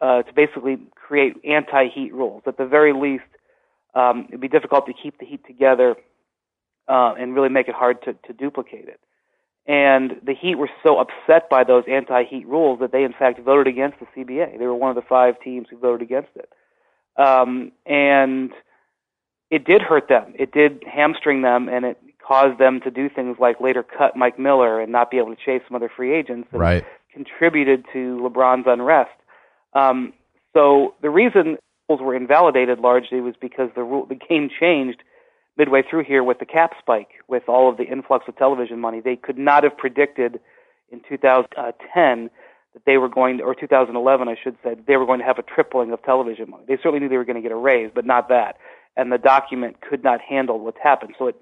[0.00, 2.42] uh, to basically create anti-Heat rules.
[2.46, 3.22] At the very least,
[3.94, 5.94] um, it'd be difficult to keep the Heat together
[6.88, 9.00] uh, and really make it hard to, to duplicate it.
[9.66, 13.66] And the Heat were so upset by those anti-Heat rules that they, in fact, voted
[13.66, 14.58] against the CBA.
[14.58, 16.50] They were one of the five teams who voted against it.
[17.16, 18.50] Um, and
[19.50, 20.34] it did hurt them.
[20.38, 24.38] It did hamstring them, and it caused them to do things like later cut Mike
[24.38, 26.48] Miller and not be able to chase some other free agents.
[26.52, 26.84] And right.
[27.12, 29.12] Contributed to LeBron's unrest.
[29.72, 30.12] Um,
[30.52, 31.56] so the reason
[31.88, 35.02] rules were invalidated largely was because the rule, the game changed
[35.56, 39.00] midway through here with the cap spike, with all of the influx of television money.
[39.00, 40.40] They could not have predicted
[40.90, 42.30] in 2010
[42.74, 45.38] that they were going to, or 2011, I should say, they were going to have
[45.38, 46.64] a tripling of television money.
[46.66, 48.56] They certainly knew they were going to get a raise, but not that.
[48.96, 51.14] And the document could not handle what's happened.
[51.18, 51.36] So it,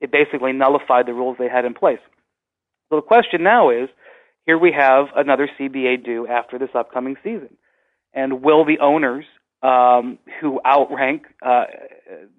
[0.00, 2.00] it basically nullified the rules they had in place.
[2.88, 3.88] So the question now is,
[4.46, 7.56] here we have another CBA due after this upcoming season.
[8.14, 9.26] And will the owners
[9.62, 11.64] um, who outrank, uh,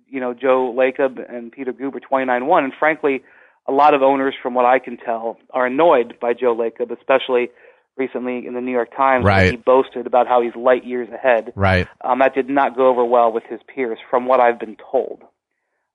[0.10, 2.64] you know, Joe Lacob and Peter Guber 29-1.
[2.64, 3.24] And frankly,
[3.68, 7.50] a lot of owners, from what I can tell, are annoyed by Joe Lacob, especially
[7.98, 9.26] recently in the New York Times.
[9.26, 9.52] Right.
[9.52, 11.54] He boasted about how he's light years ahead.
[11.56, 11.88] Right.
[12.04, 15.22] Um, that did not go over well with his peers, from what I've been told.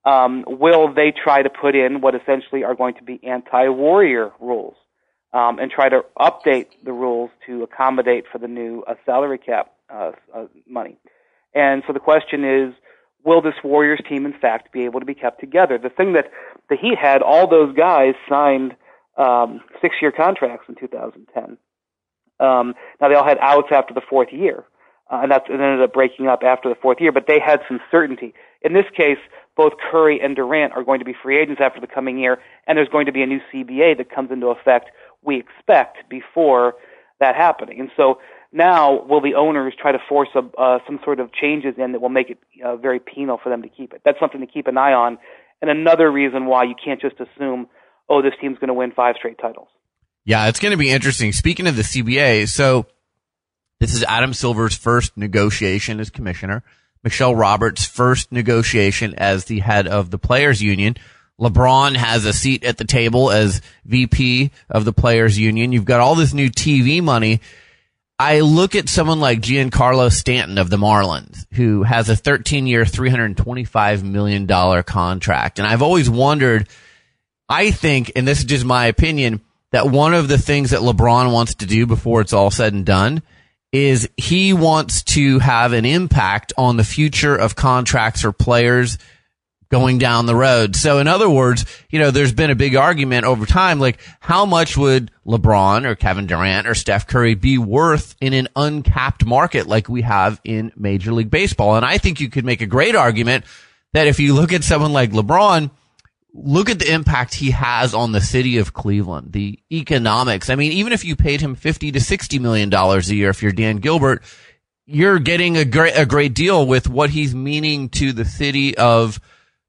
[0.05, 4.74] Um, will they try to put in what essentially are going to be anti-warrior rules
[5.33, 9.72] um, and try to update the rules to accommodate for the new uh, salary cap
[9.92, 10.98] uh, uh, money?
[11.55, 12.74] And so the question is,
[13.24, 15.78] will this Warriors team, in fact, be able to be kept together?
[15.78, 16.30] The thing that
[16.68, 18.76] the Heat had, all those guys signed
[19.16, 21.56] um, six-year contracts in 2010.
[22.40, 24.64] Um, now they all had outs after the fourth year,
[25.10, 27.12] uh, and that's and ended up breaking up after the fourth year.
[27.12, 28.34] But they had some certainty.
[28.62, 29.18] In this case,
[29.56, 32.76] both Curry and Durant are going to be free agents after the coming year, and
[32.76, 34.90] there's going to be a new CBA that comes into effect.
[35.22, 36.74] We expect before
[37.20, 38.18] that happening, and so
[38.54, 42.00] now, will the owners try to force a, uh, some sort of changes in that
[42.00, 44.02] will make it uh, very penal for them to keep it?
[44.04, 45.18] That's something to keep an eye on,
[45.60, 47.66] and another reason why you can't just assume,
[48.08, 49.68] oh, this team's going to win five straight titles.
[50.24, 51.32] Yeah, it's going to be interesting.
[51.32, 52.86] Speaking of the CBA, so
[53.80, 56.62] this is Adam Silver's first negotiation as commissioner.
[57.02, 60.96] Michelle Roberts' first negotiation as the head of the players union.
[61.40, 65.72] LeBron has a seat at the table as VP of the players union.
[65.72, 67.40] You've got all this new TV money
[68.18, 72.85] I look at someone like Giancarlo Stanton of the Marlins, who has a 13 year,
[72.85, 74.46] $325 million
[74.85, 75.59] contract.
[75.59, 76.68] And I've always wondered,
[77.48, 79.40] I think, and this is just my opinion,
[79.72, 82.87] that one of the things that LeBron wants to do before it's all said and
[82.87, 83.22] done
[83.72, 88.98] is he wants to have an impact on the future of contracts for players
[89.74, 90.76] going down the road.
[90.76, 94.46] So in other words, you know, there's been a big argument over time, like how
[94.46, 99.66] much would LeBron or Kevin Durant or Steph Curry be worth in an uncapped market
[99.66, 101.74] like we have in Major League Baseball?
[101.74, 103.46] And I think you could make a great argument
[103.94, 105.72] that if you look at someone like LeBron,
[106.32, 110.50] look at the impact he has on the city of Cleveland, the economics.
[110.50, 113.42] I mean, even if you paid him 50 to 60 million dollars a year, if
[113.42, 114.22] you're Dan Gilbert,
[114.87, 119.18] you're getting a great, a great deal with what he's meaning to the city of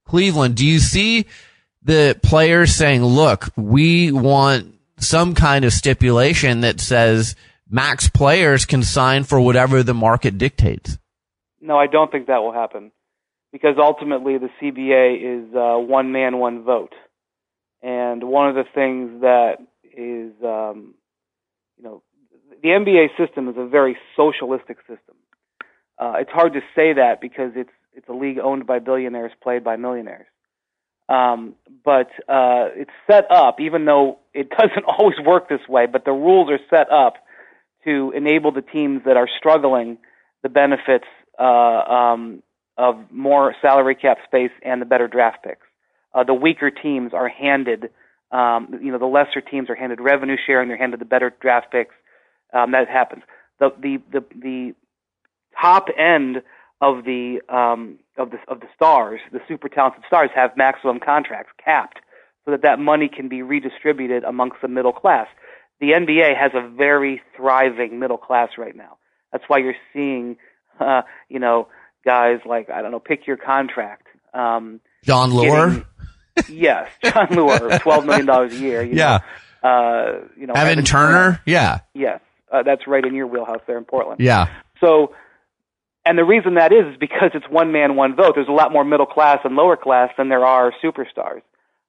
[0.06, 1.26] Cleveland, do you see
[1.82, 7.36] the players saying, look, we want some kind of stipulation that says
[7.70, 10.98] max players can sign for whatever the market dictates?
[11.62, 12.92] No, I don't think that will happen
[13.52, 16.94] because ultimately the CBA is uh, one man, one vote.
[17.82, 20.96] And one of the things that is, um,
[21.78, 22.04] you know,
[22.62, 25.16] the NBA system is a very socialistic system.
[25.98, 29.64] Uh, it's hard to say that because it's it's a league owned by billionaires, played
[29.64, 30.28] by millionaires.
[31.08, 35.86] Um, but uh, it's set up, even though it doesn't always work this way.
[35.86, 37.16] But the rules are set up
[37.86, 39.98] to enable the teams that are struggling
[40.44, 41.06] the benefits
[41.40, 42.44] uh, um,
[42.78, 45.66] of more salary cap space and the better draft picks.
[46.14, 47.90] Uh, the weaker teams are handed,
[48.32, 50.70] um, you know, the lesser teams are handed revenue sharing.
[50.70, 51.94] They're handed the better draft picks.
[52.54, 53.24] Um, that happens.
[53.60, 54.76] The the the the
[55.60, 56.42] top end
[56.82, 61.52] of the um, of the of the stars, the super talented stars, have maximum contracts
[61.64, 62.00] capped,
[62.44, 65.28] so that that money can be redistributed amongst the middle class.
[65.80, 68.98] The NBA has a very thriving middle class right now.
[69.32, 70.38] That's why you're seeing,
[70.80, 71.68] uh, you know,
[72.06, 74.08] guys like I don't know, pick your contract.
[74.34, 75.86] Um, Jon Leuer.
[76.50, 78.84] yes, Jon Leuer, twelve million dollars a year.
[78.84, 79.20] yeah.
[79.64, 81.12] Know, uh, you know, Evan, Evan Turner.
[81.12, 81.42] Turner.
[81.46, 81.80] Yeah.
[81.94, 82.20] Yes,
[82.52, 84.20] uh, that's right in your wheelhouse there in Portland.
[84.20, 84.48] Yeah.
[84.80, 85.16] So
[86.06, 88.34] and the reason that is is because it's one man, one vote.
[88.36, 91.42] There's a lot more middle class and lower class than there are superstars.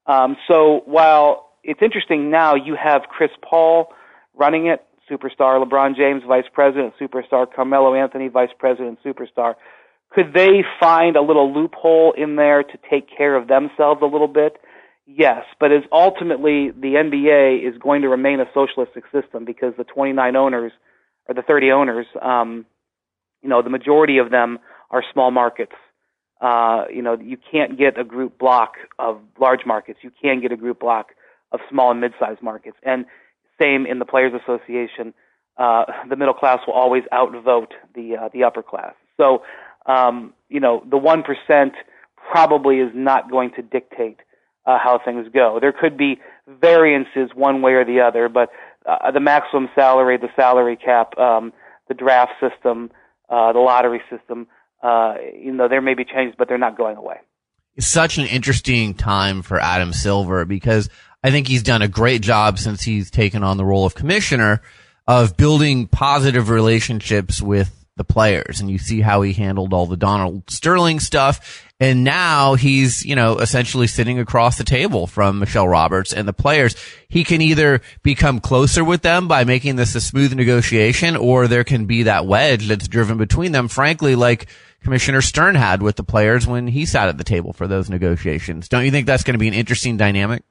[0.07, 3.89] Um, so while it's interesting now, you have Chris Paul
[4.35, 9.55] running it, superstar LeBron James, vice president, superstar Carmelo Anthony, vice president, superstar.
[10.11, 14.29] Could they find a little loophole in there to take care of themselves a little
[14.29, 14.57] bit?
[15.07, 19.85] Yes, but as ultimately the NBA is going to remain a socialistic system because the
[19.85, 20.73] 29 owners
[21.29, 22.67] or the 30 owners um,
[23.47, 24.59] you know, the majority of them
[24.91, 25.77] are small markets.
[26.41, 30.01] Uh, you know, you can't get a group block of large markets.
[30.03, 31.11] You can get a group block
[31.53, 32.77] of small and mid-sized markets.
[32.83, 33.07] And
[33.61, 35.15] same in the Players Association.
[35.57, 38.95] Uh, the middle class will always outvote the uh, the upper class.
[39.17, 39.45] So,
[39.87, 41.75] um, you know, the one percent
[42.17, 44.19] probably is not going to dictate
[44.67, 45.59] uh, how things go.
[45.61, 48.51] There could be variances one way or the other, but
[48.87, 51.53] uh, the maximum salary, the salary cap, um,
[51.87, 52.91] the draft system,
[53.29, 54.47] uh, the lottery system.
[54.83, 57.17] Uh, you know, there may be changes, but they're not going away.
[57.75, 60.89] It's such an interesting time for Adam Silver because
[61.23, 64.63] I think he's done a great job since he's taken on the role of commissioner
[65.07, 68.61] of building positive relationships with the players.
[68.61, 71.65] And you see how he handled all the Donald Sterling stuff.
[71.79, 76.33] And now he's, you know, essentially sitting across the table from Michelle Roberts and the
[76.33, 76.75] players.
[77.09, 81.65] He can either become closer with them by making this a smooth negotiation or there
[81.65, 84.49] can be that wedge that's driven between them, frankly, like
[84.83, 88.69] Commissioner Stern had with the players when he sat at the table for those negotiations.
[88.69, 90.43] Don't you think that's going to be an interesting dynamic?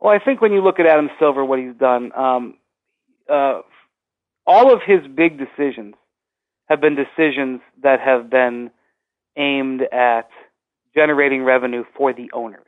[0.00, 2.54] Well, I think when you look at Adam Silver, what he's done, um,
[3.30, 3.60] uh,
[4.46, 5.94] all of his big decisions
[6.70, 8.70] have been decisions that have been
[9.36, 10.30] aimed at
[10.94, 12.66] generating revenue for the owners.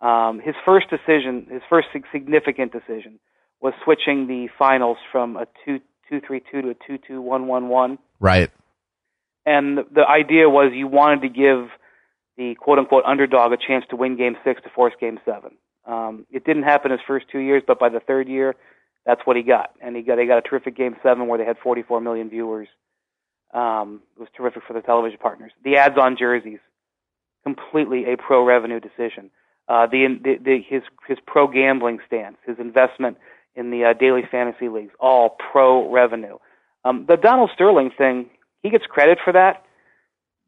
[0.00, 3.20] Um, his first decision, his first significant decision,
[3.60, 5.80] was switching the finals from a two
[6.10, 7.98] two three two to a two two one one one.
[8.20, 8.50] Right.
[9.46, 11.70] And the idea was you wanted to give
[12.36, 15.52] the quote unquote underdog a chance to win Game Six to force Game Seven.
[15.86, 18.54] Um, it didn't happen his first two years, but by the third year,
[19.06, 21.44] that's what he got, and he got they got a terrific Game Seven where they
[21.44, 22.68] had 44 million viewers
[23.54, 25.52] um, it was terrific for the television partners.
[25.64, 26.60] The ads on jerseys,
[27.44, 29.30] completely a pro revenue decision.
[29.68, 33.18] Uh, the, the, the his his pro gambling stance, his investment
[33.54, 36.38] in the uh, daily fantasy leagues, all pro revenue.
[36.84, 38.30] Um, the Donald Sterling thing,
[38.62, 39.64] he gets credit for that.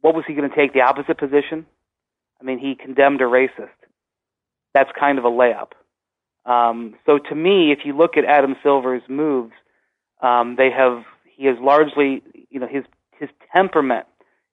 [0.00, 1.66] What was he going to take the opposite position?
[2.40, 3.68] I mean, he condemned a racist.
[4.72, 5.72] That's kind of a layup.
[6.46, 9.52] Um, so to me, if you look at Adam Silver's moves,
[10.22, 11.04] um, they have
[11.40, 12.85] he is largely, you know, his
[13.18, 14.07] his temperament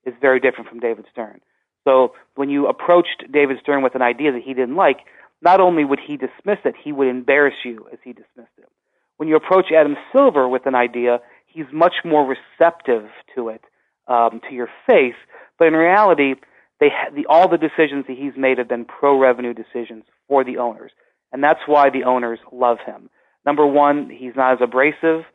[0.06, 1.42] is very different from David Stern.
[1.84, 5.00] So when you approached David Stern with an idea that he didn't like,
[5.42, 8.70] not only would he dismiss it, he would embarrass you as he dismissed it.
[9.18, 13.64] When you approach Adam Silver with an idea, he's much more receptive to it,
[14.08, 15.20] um, to your face.
[15.60, 16.36] But in reality,
[16.80, 20.58] they ha- the, all the decisions that he's made have been pro-revenue decisions for the
[20.58, 20.92] owners,
[21.34, 23.10] and that's why the owners love him.
[23.46, 25.26] Number one, he's not as abrasive.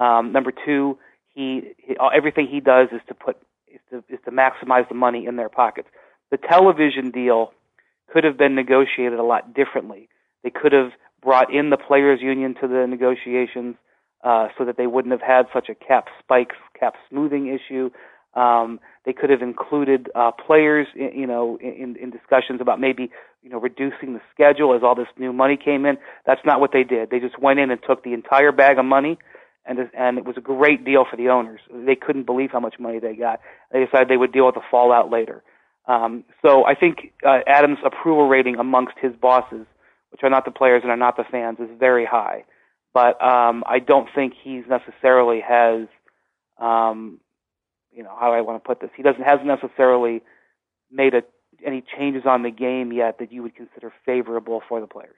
[0.00, 0.98] Um, number two,
[1.34, 3.36] he, he everything he does is to put
[3.72, 5.88] is to, is to maximize the money in their pockets.
[6.30, 7.52] The television deal
[8.12, 10.08] could have been negotiated a lot differently.
[10.42, 10.90] They could have
[11.22, 13.76] brought in the players' union to the negotiations
[14.24, 17.90] uh, so that they wouldn't have had such a cap spike, cap smoothing issue.
[18.34, 23.10] Um, they could have included uh, players, in, you know, in, in discussions about maybe,
[23.42, 25.98] you know, reducing the schedule as all this new money came in.
[26.26, 27.10] That's not what they did.
[27.10, 29.18] They just went in and took the entire bag of money
[29.66, 31.60] and and it was a great deal for the owners.
[31.72, 33.40] They couldn't believe how much money they got.
[33.72, 35.42] They decided they would deal with the fallout later.
[35.86, 39.66] Um, so I think uh, Adams' approval rating amongst his bosses,
[40.10, 42.44] which are not the players and are not the fans, is very high.
[42.92, 45.86] But um, I don't think he's necessarily has
[46.58, 47.20] um,
[47.92, 48.90] you know, how do I want to put this.
[48.96, 50.22] He doesn't hasn't necessarily
[50.90, 51.22] made a,
[51.64, 55.16] any changes on the game yet that you would consider favorable for the players.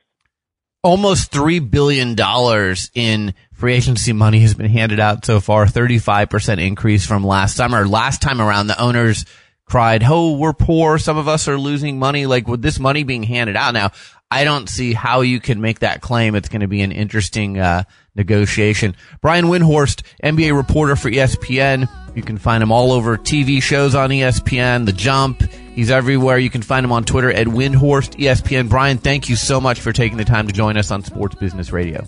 [0.84, 5.68] Almost three billion dollars in free agency money has been handed out so far.
[5.68, 7.86] Thirty-five percent increase from last summer.
[7.86, 9.24] Last time around, the owners
[9.64, 10.98] cried, "Oh, we're poor.
[10.98, 13.92] Some of us are losing money." Like with this money being handed out now,
[14.28, 16.34] I don't see how you can make that claim.
[16.34, 17.84] It's going to be an interesting uh,
[18.14, 18.94] negotiation.
[19.20, 21.88] Brian Windhorst, NBA reporter for ESPN.
[22.14, 25.42] You can find him all over TV shows on ESPN, The Jump.
[25.74, 26.36] He's everywhere.
[26.38, 28.68] You can find him on Twitter at Windhorst ESPN.
[28.68, 31.72] Brian, thank you so much for taking the time to join us on Sports Business
[31.72, 32.04] Radio.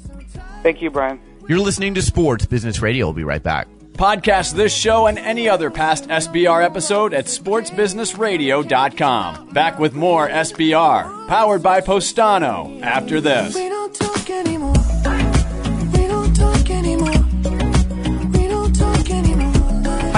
[0.63, 1.19] Thank you, Brian.
[1.49, 3.07] You're listening to Sports Business Radio.
[3.07, 3.67] We'll be right back.
[3.95, 9.51] Podcast this show and any other past SBR episode at sportsbusinessradio.com.
[9.51, 13.55] Back with more SBR, powered by Postano, after this.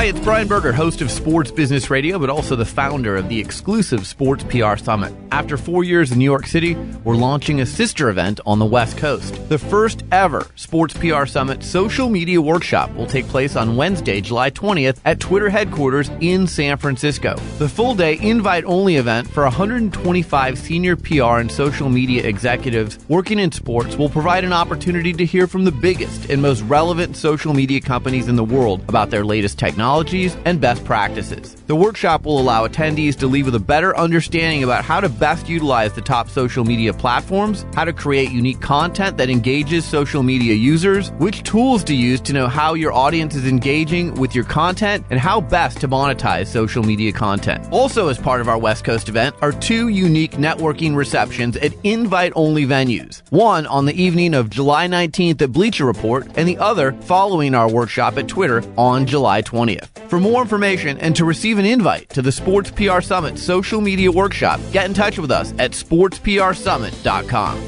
[0.07, 3.41] Hi, it's Brian Berger, host of Sports Business Radio, but also the founder of the
[3.41, 5.13] exclusive Sports PR Summit.
[5.33, 8.99] After four years in New York City, we're launching a sister event on the West
[8.99, 9.49] Coast.
[9.49, 14.53] The first ever Sports PR Summit social media workshop will take place on Wednesday, July
[14.53, 17.35] 20th at Twitter headquarters in San Francisco.
[17.59, 23.41] The full day invite only event for 125 senior PR and social media executives working
[23.41, 27.53] in sports will provide an opportunity to hear from the biggest and most relevant social
[27.53, 29.96] media companies in the world about their latest technology
[30.45, 31.55] and best practices.
[31.67, 35.49] The workshop will allow attendees to leave with a better understanding about how to best
[35.49, 40.55] utilize the top social media platforms, how to create unique content that engages social media
[40.55, 45.05] users, which tools to use to know how your audience is engaging with your content,
[45.11, 47.67] and how best to monetize social media content.
[47.73, 52.33] Also, as part of our West Coast event, are two unique networking receptions at invite
[52.37, 53.23] only venues.
[53.31, 57.71] One on the evening of July 19th at Bleacher Report, and the other following our
[57.71, 59.86] workshop at Twitter on July 20th.
[59.87, 60.11] 20th.
[60.11, 64.11] For more information and to receive an invite to the Sports PR Summit social media
[64.11, 67.61] workshop, get in touch with us at sportsprsummit.com.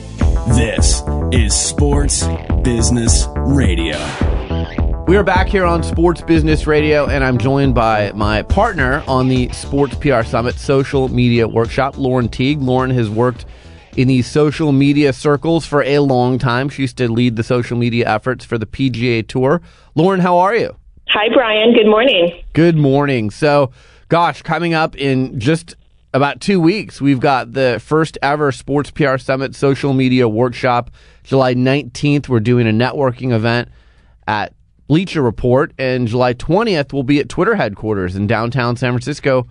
[0.56, 1.02] This
[1.32, 2.26] is Sports
[2.62, 3.96] Business Radio.
[5.06, 9.28] We are back here on Sports Business Radio, and I'm joined by my partner on
[9.28, 12.60] the Sports PR Summit social media workshop, Lauren Teague.
[12.60, 13.46] Lauren has worked
[13.96, 16.68] in these social media circles for a long time.
[16.68, 19.62] She used to lead the social media efforts for the PGA Tour.
[19.94, 20.76] Lauren, how are you?
[21.10, 21.72] Hi, Brian.
[21.72, 22.44] Good morning.
[22.52, 23.30] Good morning.
[23.30, 23.72] So,
[24.08, 25.74] gosh, coming up in just
[26.12, 30.90] about two weeks, we've got the first ever Sports PR Summit social media workshop.
[31.24, 33.70] July 19th, we're doing a networking event
[34.26, 34.52] at
[34.86, 39.46] Bleacher Report, and July 20th, we'll be at Twitter headquarters in downtown San Francisco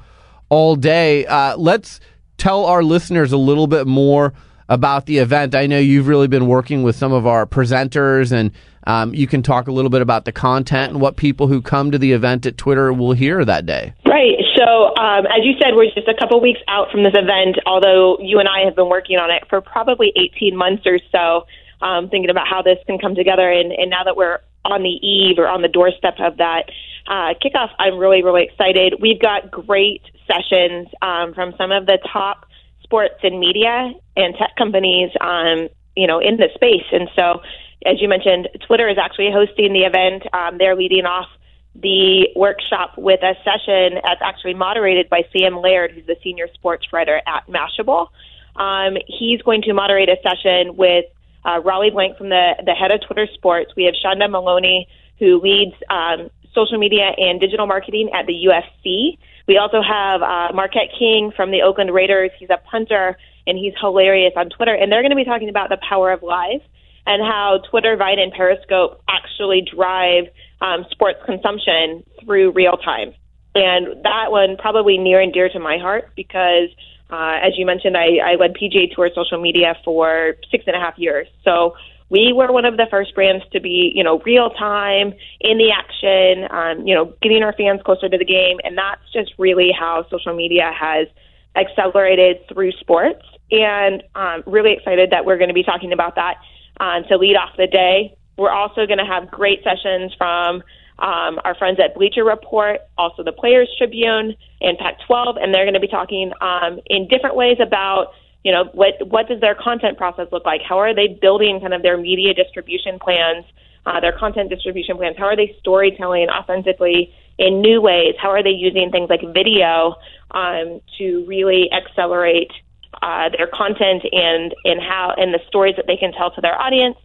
[0.49, 1.26] all day.
[1.26, 1.99] Uh, let's
[2.38, 4.34] tell our listeners a little bit more
[4.70, 5.55] about the event.
[5.55, 8.51] I know you've really been working with some of our presenters, and
[8.86, 11.91] um, you can talk a little bit about the content and what people who come
[11.91, 13.93] to the event at Twitter will hear that day.
[14.05, 14.36] Right.
[14.55, 18.18] So, um, as you said, we're just a couple weeks out from this event, although
[18.20, 21.45] you and I have been working on it for probably 18 months or so,
[21.86, 23.49] um, thinking about how this can come together.
[23.49, 26.72] And, and now that we're on the eve or on the doorstep of that
[27.07, 28.95] uh, kickoff, I'm really, really excited.
[28.99, 32.45] We've got great sessions um, from some of the top
[32.88, 36.88] sports and media and tech companies, um, you know, in the space.
[36.91, 37.41] And so,
[37.85, 40.23] as you mentioned, Twitter is actually hosting the event.
[40.33, 41.27] Um, they're leading off
[41.75, 46.88] the workshop with a session that's actually moderated by Sam Laird, who's the senior sports
[46.91, 48.07] writer at Mashable.
[48.55, 51.05] Um, he's going to moderate a session with
[51.45, 53.73] uh, Rollie Blank from the, the head of Twitter Sports.
[53.75, 54.88] We have Shonda Maloney,
[55.19, 59.19] who leads um, social media and digital marketing at the UFC.
[59.47, 62.31] We also have uh, Marquette King from the Oakland Raiders.
[62.37, 63.17] He's a punter
[63.47, 64.73] and he's hilarious on Twitter.
[64.73, 66.61] And they're going to be talking about the power of live
[67.05, 70.25] and how Twitter, Vine, and Periscope actually drive
[70.59, 73.13] um, sports consumption through real time.
[73.55, 76.69] And that one probably near and dear to my heart because,
[77.09, 80.79] uh, as you mentioned, I, I led PGA Tour social media for six and a
[80.79, 81.27] half years.
[81.45, 81.73] So
[82.10, 85.72] we were one of the first brands to be, you know, real time in the
[85.72, 88.58] action, um, you know, getting our fans closer to the game.
[88.64, 91.08] And that's just really how social media has
[91.55, 93.24] accelerated through sports.
[93.51, 96.36] And um, really excited that we're going to be talking about that
[96.80, 98.16] um, to lead off the day.
[98.38, 100.64] We're also going to have great sessions from
[100.99, 105.74] um, our friends at Bleacher Report, also the Players Tribune and Pac-12, and they're going
[105.74, 108.14] to be talking um, in different ways about
[108.47, 110.61] you know, what what does their content process look like?
[110.61, 113.43] How are they building kind of their media distribution plans,
[113.85, 115.17] uh, their content distribution plans?
[115.17, 118.15] How are they storytelling authentically in new ways?
[118.17, 119.95] How are they using things like video
[120.31, 122.53] um, to really accelerate
[123.01, 126.57] uh, their content and and how and the stories that they can tell to their
[126.57, 126.95] audience?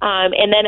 [0.00, 0.64] Um, and then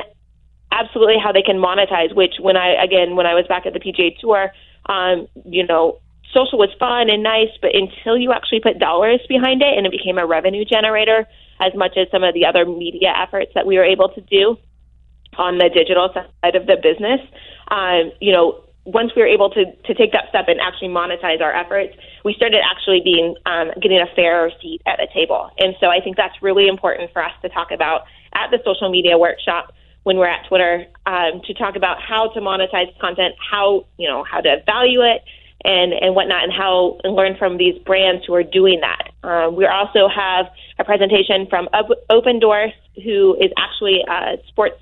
[0.70, 2.14] absolutely how they can monetize.
[2.14, 4.52] Which when I again when I was back at the PGA Tour,
[4.92, 6.00] um, you know,
[6.32, 9.92] social was fun and nice, but until you actually put dollars behind it and it
[9.92, 11.26] became a revenue generator,
[11.60, 14.56] as much as some of the other media efforts that we were able to do
[15.36, 17.20] on the digital side of the business,
[17.70, 21.42] um, you know, once we were able to, to take that step and actually monetize
[21.42, 25.50] our efforts, we started actually being um, getting a fairer seat at the table.
[25.58, 28.02] And so I think that's really important for us to talk about
[28.32, 29.74] at the social media workshop
[30.04, 34.24] when we're at Twitter um, to talk about how to monetize content, how you know
[34.24, 35.22] how to value it,
[35.64, 39.10] and and whatnot, and how and learn from these brands who are doing that.
[39.26, 40.46] Um, we also have
[40.78, 41.68] a presentation from
[42.10, 44.80] Opendorse, who is actually a sports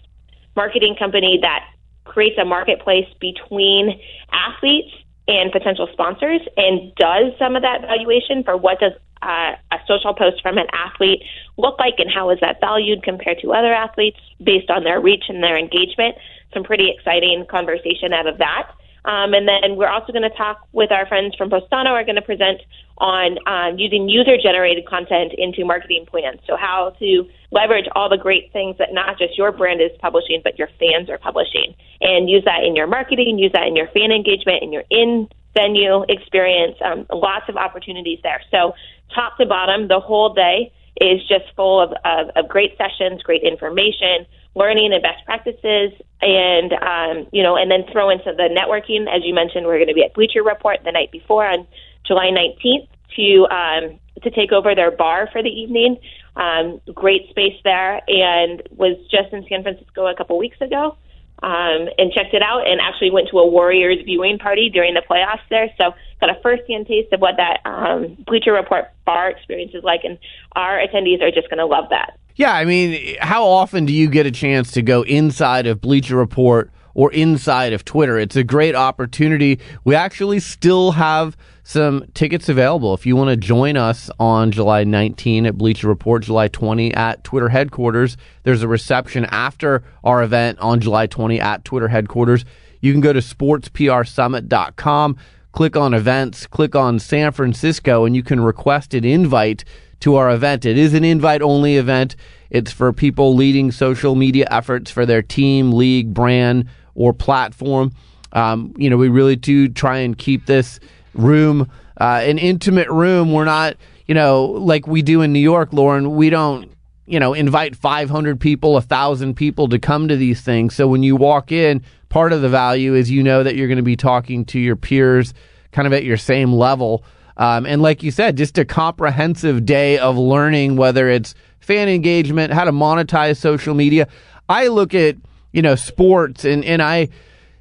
[0.54, 1.64] marketing company that
[2.04, 4.00] creates a marketplace between
[4.32, 4.92] athletes
[5.28, 10.14] and potential sponsors and does some of that valuation for what does uh, a social
[10.14, 11.22] post from an athlete
[11.56, 15.24] look like and how is that valued compared to other athletes based on their reach
[15.28, 16.14] and their engagement.
[16.54, 18.70] Some pretty exciting conversation out of that.
[19.06, 22.16] Um, and then we're also going to talk with our friends from Postano are going
[22.16, 22.60] to present
[22.98, 26.40] on um, using user generated content into marketing plans.
[26.46, 30.40] So how to leverage all the great things that not just your brand is publishing,
[30.42, 33.86] but your fans are publishing and use that in your marketing, use that in your
[33.88, 36.76] fan engagement, in your in venue experience.
[36.84, 38.42] Um, lots of opportunities there.
[38.50, 38.74] So
[39.14, 43.42] top to bottom, the whole day is just full of, of, of great sessions, great
[43.42, 44.26] information,
[44.56, 45.92] learning and best practices,
[46.22, 49.06] and um, you know, and then throw into the networking.
[49.06, 51.66] As you mentioned, we're going to be at Bleacher Report the night before on
[52.04, 55.98] July 19th to um, to take over their bar for the evening.
[56.36, 60.96] Um, great space there, and was just in San Francisco a couple weeks ago.
[61.42, 65.02] Um, and checked it out, and actually went to a Warriors viewing party during the
[65.02, 65.68] playoffs there.
[65.76, 70.00] So got a first-hand taste of what that um, Bleacher Report bar experience is like,
[70.04, 70.18] and
[70.52, 72.18] our attendees are just going to love that.
[72.36, 76.16] Yeah, I mean, how often do you get a chance to go inside of Bleacher
[76.16, 78.18] Report or inside of Twitter?
[78.18, 79.58] It's a great opportunity.
[79.84, 82.92] We actually still have some tickets available.
[82.92, 87.24] If you want to join us on July 19 at Bleacher Report, July 20 at
[87.24, 92.44] Twitter headquarters, there's a reception after our event on July 20 at Twitter headquarters.
[92.82, 95.16] You can go to sportsprsummit.com,
[95.56, 99.64] click on events, click on San Francisco, and you can request an invite
[100.00, 100.66] to our event.
[100.66, 102.14] It is an invite only event.
[102.50, 107.92] It's for people leading social media efforts for their team, league, brand, or platform.
[108.32, 110.78] Um, you know, we really do try and keep this
[111.14, 113.32] room uh, an intimate room.
[113.32, 116.16] We're not, you know, like we do in New York, Lauren.
[116.16, 116.70] We don't,
[117.06, 120.74] you know, invite 500 people, 1,000 people to come to these things.
[120.74, 123.76] So when you walk in, part of the value is you know that you're going
[123.76, 125.32] to be talking to your peers
[125.72, 127.04] kind of at your same level.
[127.36, 132.52] Um, and like you said, just a comprehensive day of learning, whether it's fan engagement,
[132.52, 134.08] how to monetize social media.
[134.48, 135.16] I look at,
[135.52, 137.08] you know, sports and, and I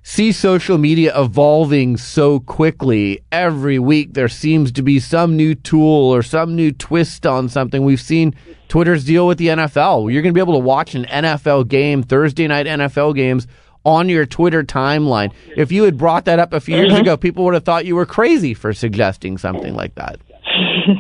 [0.08, 3.22] see social media evolving so quickly.
[3.32, 7.84] Every week there seems to be some new tool or some new twist on something.
[7.84, 8.36] We've seen
[8.68, 10.14] Twitter's deal with the NFL.
[10.14, 13.48] You're going to be able to watch an NFL game, Thursday night NFL games
[13.84, 15.34] on your Twitter timeline.
[15.58, 16.86] If you had brought that up a few mm-hmm.
[16.86, 20.20] years ago, people would have thought you were crazy for suggesting something like that.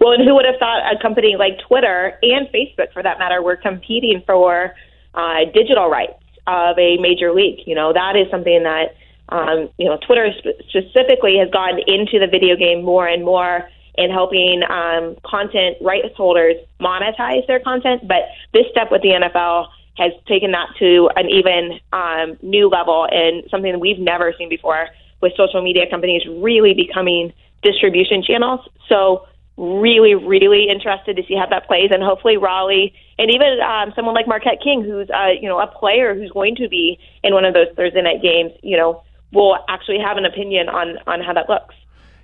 [0.00, 3.40] well, and who would have thought a company like Twitter and Facebook, for that matter,
[3.40, 4.74] were competing for
[5.14, 7.60] uh, digital rights of a major league?
[7.66, 8.96] You know, that is something that,
[9.28, 10.32] um, you know, Twitter
[10.68, 16.16] specifically has gotten into the video game more and more in helping um, content rights
[16.16, 18.08] holders monetize their content.
[18.08, 18.22] But
[18.54, 19.68] this step with the NFL
[19.98, 24.48] has taken that to an even um, new level and something that we've never seen
[24.48, 24.88] before
[25.20, 27.32] with social media companies really becoming
[27.62, 28.60] distribution channels.
[28.88, 29.26] So
[29.56, 34.14] really, really interested to see how that plays, and hopefully Raleigh and even um, someone
[34.14, 37.44] like Marquette King, who's uh, you know a player who's going to be in one
[37.44, 39.02] of those Thursday night games, you know,
[39.32, 41.74] will actually have an opinion on on how that looks.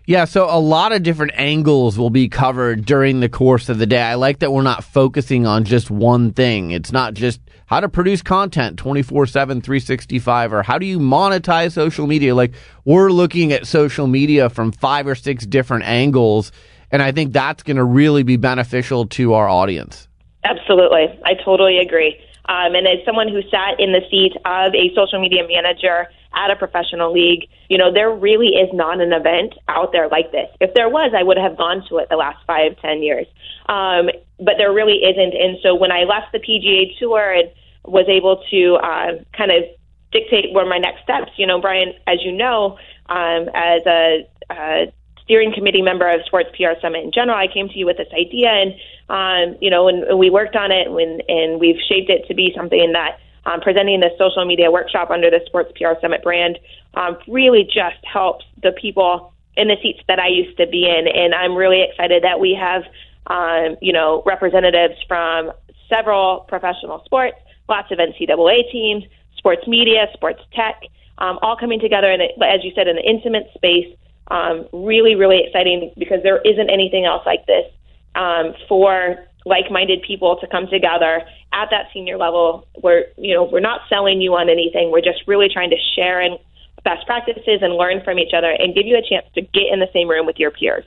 [0.07, 3.87] Yeah, so a lot of different angles will be covered during the course of the
[3.87, 4.03] day.
[4.03, 6.73] I like that we're not focusing on just one thing.
[6.73, 11.73] It's not just how to produce content 24 7, 365, or how do you monetize
[11.73, 12.35] social media.
[12.35, 16.53] Like, we're looking at social media from five or six different angles,
[16.91, 20.07] and I think that's going to really be beneficial to our audience.
[20.45, 21.19] Absolutely.
[21.25, 22.21] I totally agree.
[22.47, 26.51] Um, and as someone who sat in the seat of a social media manager at
[26.51, 30.49] a professional league, you know, there really is not an event out there like this.
[30.61, 33.27] If there was, I would have gone to it the last five, ten years.
[33.67, 35.35] Um, but there really isn't.
[35.35, 37.51] And so when I left the PGA Tour and
[37.85, 39.65] was able to uh, kind of
[40.13, 42.79] dictate where my next steps, you know, Brian, as you know,
[43.09, 44.93] um, as a, a
[45.25, 48.09] steering committee member of Sports PR Summit in general, I came to you with this
[48.13, 48.75] idea, and
[49.09, 52.35] um, you know, and, and we worked on it, and, and we've shaped it to
[52.35, 56.59] be something that um, presenting this social media workshop under the Sports PR Summit brand
[56.95, 61.07] um, really just helps the people in the seats that I used to be in.
[61.07, 62.83] And I'm really excited that we have,
[63.27, 65.53] um, you know, representatives from
[65.89, 67.37] several professional sports,
[67.69, 69.05] lots of NCAA teams,
[69.37, 70.83] sports media, sports tech,
[71.19, 73.95] um, all coming together, in a, as you said, in an intimate space.
[74.29, 77.67] Um, really, really exciting because there isn't anything else like this
[78.15, 82.67] um, for like-minded people to come together at that senior level.
[82.83, 84.91] We're, you know, we're not selling you on anything.
[84.91, 86.39] We're just really trying to share and
[86.85, 89.81] best practices and learn from each other and give you a chance to get in
[89.81, 90.85] the same room with your peers.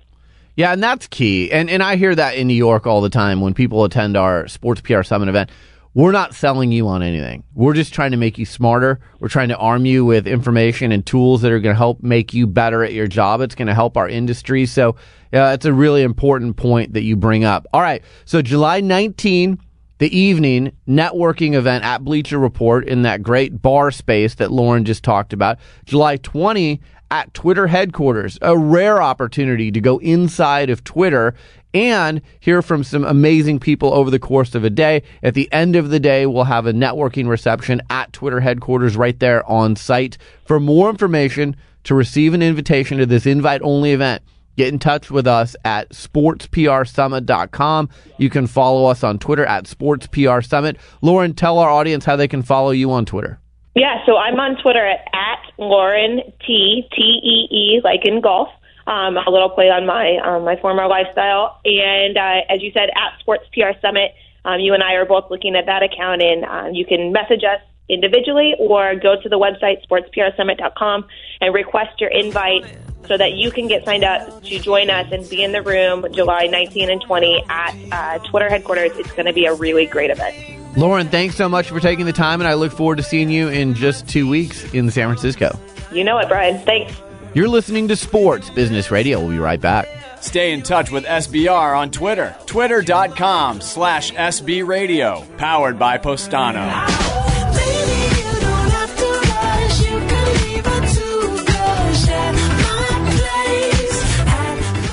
[0.55, 1.51] Yeah, and that's key.
[1.51, 4.47] And and I hear that in New York all the time when people attend our
[4.47, 5.51] Sports PR Summit event.
[5.93, 7.43] We're not selling you on anything.
[7.55, 8.99] We're just trying to make you smarter.
[9.19, 12.33] We're trying to arm you with information and tools that are going to help make
[12.33, 13.41] you better at your job.
[13.41, 14.65] It's going to help our industry.
[14.65, 14.95] So,
[15.33, 17.65] yeah, it's a really important point that you bring up.
[17.73, 18.03] All right.
[18.25, 19.59] So, July 19,
[19.97, 25.03] the evening networking event at Bleacher Report in that great bar space that Lauren just
[25.03, 25.57] talked about.
[25.85, 26.79] July 20
[27.09, 31.33] at Twitter headquarters, a rare opportunity to go inside of Twitter
[31.73, 35.03] and hear from some amazing people over the course of a day.
[35.21, 39.19] At the end of the day, we'll have a networking reception at Twitter headquarters right
[39.19, 40.17] there on site.
[40.45, 44.21] For more information, to receive an invitation to this invite only event,
[44.57, 47.89] Get in touch with us at sportsprsummit.com.
[48.17, 50.77] You can follow us on Twitter at sportsprsummit.
[51.03, 53.39] Lauren, tell our audience how they can follow you on Twitter.
[53.75, 58.49] Yeah, so I'm on Twitter at, at Lauren T T E E, like in golf.
[58.87, 62.89] Um, a little play on my um, my former lifestyle, and uh, as you said,
[62.95, 64.15] at Sports PR Summit.
[64.45, 67.43] Um, you and I are both looking at that account, and um, you can message
[67.43, 67.59] us
[67.89, 71.05] individually or go to the website sportsprsummit.com
[71.41, 72.65] and request your invite
[73.07, 76.05] so that you can get signed up to join us and be in the room
[76.11, 78.91] July 19 and 20 at uh, Twitter headquarters.
[78.97, 80.35] It's going to be a really great event.
[80.77, 83.47] Lauren, thanks so much for taking the time, and I look forward to seeing you
[83.47, 85.57] in just two weeks in San Francisco.
[85.91, 86.59] You know it, Brian.
[86.59, 86.93] Thanks.
[87.37, 89.19] You're listening to Sports Business Radio.
[89.19, 89.87] We'll be right back.
[90.21, 92.35] Stay in touch with SBR on Twitter.
[92.47, 95.23] Twitter.com slash SB Radio.
[95.37, 96.67] Powered by Postano.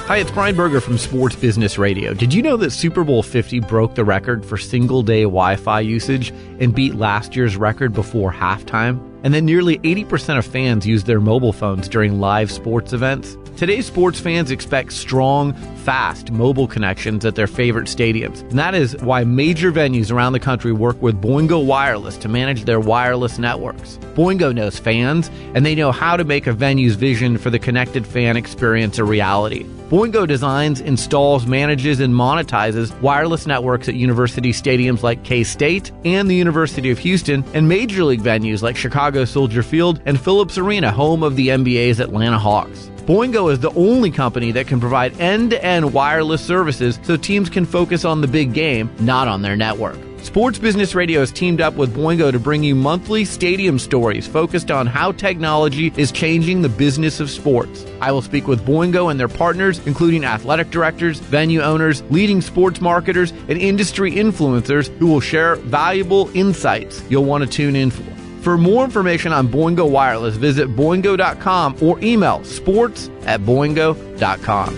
[0.05, 2.13] Hi, it's Brian Berger from Sports Business Radio.
[2.13, 5.81] Did you know that Super Bowl 50 broke the record for single day Wi Fi
[5.81, 6.29] usage
[6.61, 9.14] and beat last year's record before halftime?
[9.25, 13.39] And then nearly 80% of fans use their mobile phones during live sports events.
[13.57, 15.55] Today's sports fans expect strong,
[15.85, 18.41] fast mobile connections at their favorite stadiums.
[18.51, 22.65] And that is why major venues around the country work with Boingo Wireless to manage
[22.65, 23.97] their wireless networks.
[24.15, 28.07] Boingo knows fans, and they know how to make a venue's vision for the connected
[28.07, 29.65] fan experience a reality.
[29.89, 36.29] Boingo designs, installs, manages, and monetizes wireless networks at university stadiums like K State and
[36.29, 40.91] the University of Houston, and major league venues like Chicago Soldier Field and Phillips Arena,
[40.91, 42.91] home of the NBA's Atlanta Hawks.
[43.07, 47.49] Boingo is the only company that can provide end to end wireless services so teams
[47.49, 49.99] can focus on the big game, not on their network.
[50.25, 54.71] Sports Business Radio has teamed up with Boingo to bring you monthly stadium stories focused
[54.71, 57.85] on how technology is changing the business of sports.
[58.01, 62.81] I will speak with Boingo and their partners, including athletic directors, venue owners, leading sports
[62.81, 68.14] marketers, and industry influencers who will share valuable insights you'll want to tune in for.
[68.45, 74.75] For more information on Boingo Wireless, visit boingo.com or email sports at boingo.com.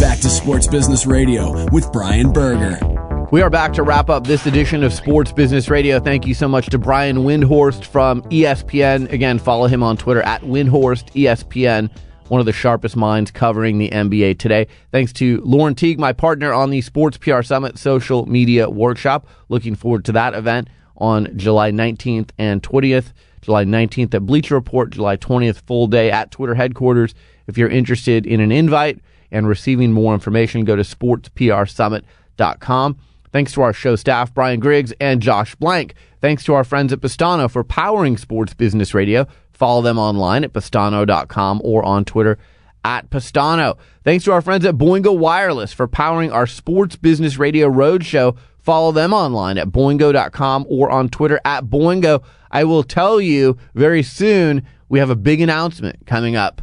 [0.00, 2.78] Back to Sports Business Radio with Brian Berger.
[3.32, 5.98] We are back to wrap up this edition of Sports Business Radio.
[5.98, 9.10] Thank you so much to Brian Windhorst from ESPN.
[9.10, 11.90] Again, follow him on Twitter at Windhorst ESPN,
[12.28, 14.68] one of the sharpest minds covering the NBA today.
[14.92, 19.26] Thanks to Lauren Teague, my partner on the Sports PR Summit social media workshop.
[19.48, 23.12] Looking forward to that event on July 19th and 20th.
[23.42, 27.14] July 19th at Bleacher Report, July 20th full day at Twitter headquarters.
[27.46, 32.96] If you're interested in an invite and receiving more information, go to sportsprsummit.com.
[33.32, 35.94] Thanks to our show staff, Brian Griggs and Josh Blank.
[36.20, 39.26] Thanks to our friends at Postano for powering Sports Business Radio.
[39.52, 42.38] Follow them online at postano.com or on Twitter
[42.84, 43.76] at Postano.
[44.04, 48.92] Thanks to our friends at Boingo Wireless for powering our Sports Business Radio Roadshow Follow
[48.92, 52.24] them online at boingo.com or on Twitter at boingo.
[52.50, 56.62] I will tell you very soon we have a big announcement coming up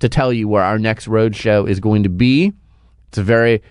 [0.00, 2.52] to tell you where our next road show is going to be.
[3.08, 3.62] It's a very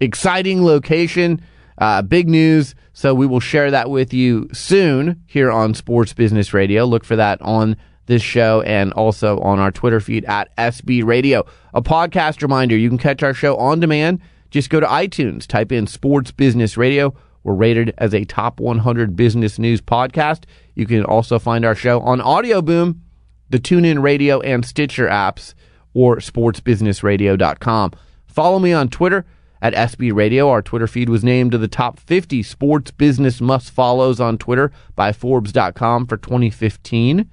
[0.00, 1.40] exciting location,
[1.78, 2.74] uh, big news.
[2.92, 6.84] So we will share that with you soon here on Sports Business Radio.
[6.84, 11.46] Look for that on this show and also on our Twitter feed at SB Radio.
[11.72, 14.20] A podcast reminder you can catch our show on demand
[14.50, 19.16] just go to iTunes, type in Sports Business Radio, We're rated as a top 100
[19.16, 20.44] business news podcast.
[20.74, 23.02] You can also find our show on Audio Boom,
[23.50, 25.54] the TuneIn Radio and Stitcher apps,
[25.94, 27.92] or sportsbusinessradio.com.
[28.26, 29.24] Follow me on Twitter
[29.60, 30.48] at SB Radio.
[30.48, 34.70] Our Twitter feed was named to the top 50 sports business must follows on Twitter
[34.94, 37.30] by Forbes.com for 2015.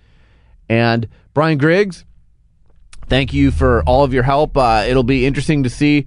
[0.70, 2.05] And Brian Griggs,
[3.07, 4.57] thank you for all of your help.
[4.57, 6.05] Uh, it'll be interesting to see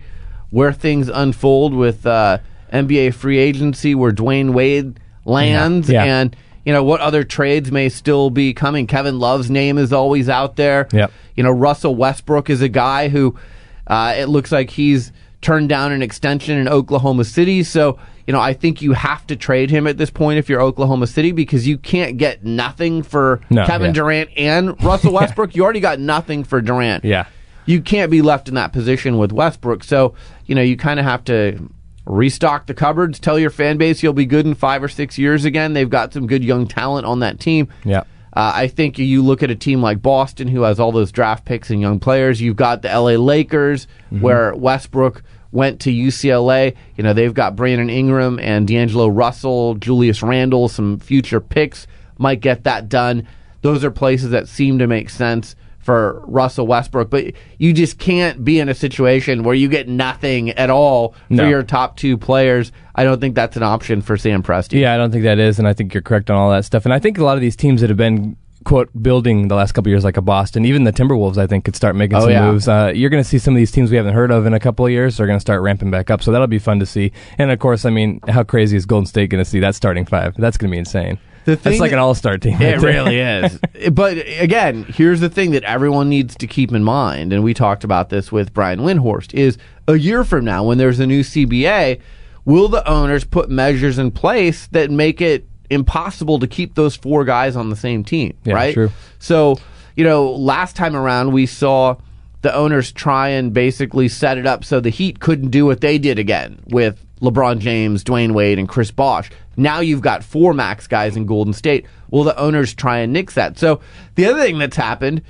[0.51, 2.39] where things unfold with uh,
[2.73, 6.05] NBA free agency, where Dwyane Wade lands, yeah.
[6.05, 6.21] Yeah.
[6.21, 8.87] and you know what other trades may still be coming.
[8.87, 10.89] Kevin Love's name is always out there.
[10.93, 11.13] Yep.
[11.37, 13.39] You know Russell Westbrook is a guy who
[13.87, 17.63] uh, it looks like he's turned down an extension in Oklahoma City.
[17.63, 20.61] So, you know, I think you have to trade him at this point if you're
[20.61, 23.93] Oklahoma City because you can't get nothing for no, Kevin yeah.
[23.93, 25.55] Durant and Russell Westbrook.
[25.55, 27.05] you already got nothing for Durant.
[27.05, 27.27] Yeah.
[27.69, 29.85] You can't be left in that position with Westbrook.
[29.85, 30.15] So,
[30.47, 31.69] you know, you kind of have to
[32.07, 35.45] restock the cupboards, tell your fan base you'll be good in five or six years
[35.45, 35.75] again.
[35.75, 37.69] They've got some good young talent on that team.
[37.85, 38.05] Yeah.
[38.33, 41.45] Uh, I think you look at a team like Boston, who has all those draft
[41.45, 42.41] picks and young players.
[42.41, 44.21] You've got the LA Lakers, mm-hmm.
[44.21, 46.75] where Westbrook went to UCLA.
[46.97, 51.87] You know, they've got Brandon Ingram and D'Angelo Russell, Julius Randle, some future picks
[52.19, 53.27] might get that done.
[53.63, 55.57] Those are places that seem to make sense
[55.89, 60.51] for Russell Westbrook, but you just can't be in a situation where you get nothing
[60.51, 61.49] at all for no.
[61.49, 62.73] your top two players.
[62.95, 64.81] I don't think that's an option for Sam Presti.
[64.81, 66.85] Yeah, I don't think that is, and I think you're correct on all that stuff.
[66.85, 69.73] And I think a lot of these teams that have been quote building the last
[69.73, 72.31] couple years like a Boston, even the Timberwolves, I think could start making oh, some
[72.33, 72.51] yeah.
[72.51, 72.69] moves.
[72.69, 74.61] Uh, you're going to see some of these teams we haven't heard of in a
[74.61, 75.17] couple of years.
[75.17, 77.13] They're going to start ramping back up, so that'll be fun to see.
[77.39, 80.05] And of course, I mean, how crazy is Golden State going to see that starting
[80.05, 80.35] five?
[80.37, 81.19] That's going to be insane.
[81.49, 82.61] The thing That's like an all-star team.
[82.61, 83.59] It really is.
[83.93, 87.85] but again, here's the thing that everyone needs to keep in mind, and we talked
[87.85, 92.03] about this with Brian Windhorst: is a year from now, when there's a new CBA,
[92.45, 97.25] will the owners put measures in place that make it impossible to keep those four
[97.25, 98.37] guys on the same team?
[98.45, 98.75] Yeah, right.
[98.75, 98.91] True.
[99.19, 99.57] So
[99.97, 101.97] you know, last time around we saw
[102.43, 105.99] the owners try and basically set it up so the Heat couldn't do what they
[105.99, 109.31] did again with LeBron James, Dwyane Wade, and Chris Bosh.
[109.57, 111.87] Now you've got four max guys in Golden State.
[112.11, 113.59] Will the owners try and nix that?
[113.59, 113.81] So
[114.15, 115.23] the other thing that's happened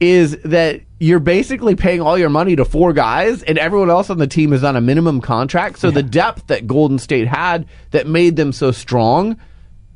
[0.00, 4.18] is that you're basically paying all your money to four guys, and everyone else on
[4.18, 5.78] the team is on a minimum contract.
[5.78, 5.94] So yeah.
[5.94, 9.36] the depth that Golden State had that made them so strong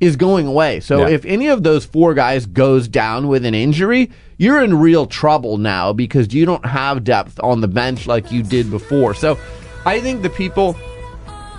[0.01, 0.81] is going away.
[0.81, 1.15] So yeah.
[1.15, 5.59] if any of those four guys goes down with an injury, you're in real trouble
[5.59, 9.15] now because you don't have depth on the bench like you did before.
[9.15, 9.39] So
[9.85, 10.77] I think the people,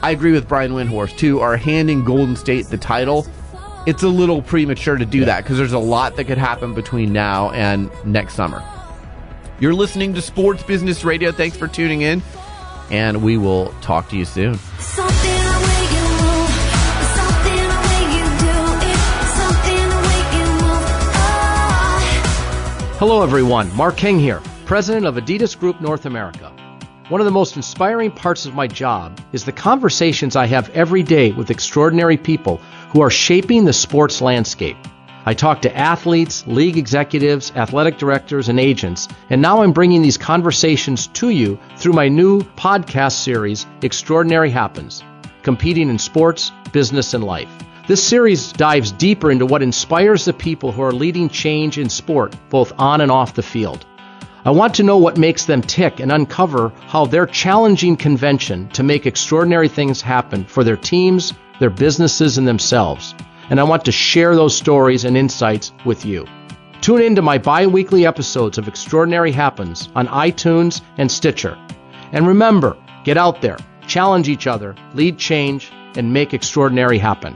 [0.02, 3.28] I agree with Brian Windhorst too, are handing Golden State the title.
[3.86, 5.26] It's a little premature to do yeah.
[5.26, 8.64] that because there's a lot that could happen between now and next summer.
[9.60, 11.34] You're listening to Sports Business Radio.
[11.34, 12.22] Thanks for tuning in,
[12.92, 14.58] and we will talk to you soon.
[23.00, 23.74] Hello, everyone.
[23.78, 26.52] Mark King here, president of Adidas Group North America.
[27.08, 31.02] One of the most inspiring parts of my job is the conversations I have every
[31.02, 32.58] day with extraordinary people
[32.90, 34.76] who are shaping the sports landscape.
[35.26, 40.18] I talk to athletes, league executives, athletic directors, and agents, and now I'm bringing these
[40.18, 45.06] conversations to you through my new podcast series, Extraordinary Happens
[45.44, 47.50] Competing in Sports, Business, and Life.
[47.90, 52.36] This series dives deeper into what inspires the people who are leading change in sport,
[52.52, 53.84] both on and off the field.
[54.46, 58.84] I want to know what makes them tick and uncover how they're challenging convention to
[58.84, 63.16] make extraordinary things happen for their teams, their businesses, and themselves.
[63.50, 66.28] And I want to share those stories and insights with you.
[66.82, 71.58] Tune in to my bi weekly episodes of Extraordinary Happens on iTunes and Stitcher.
[72.12, 77.34] And remember, get out there, challenge each other, lead change, and make extraordinary happen.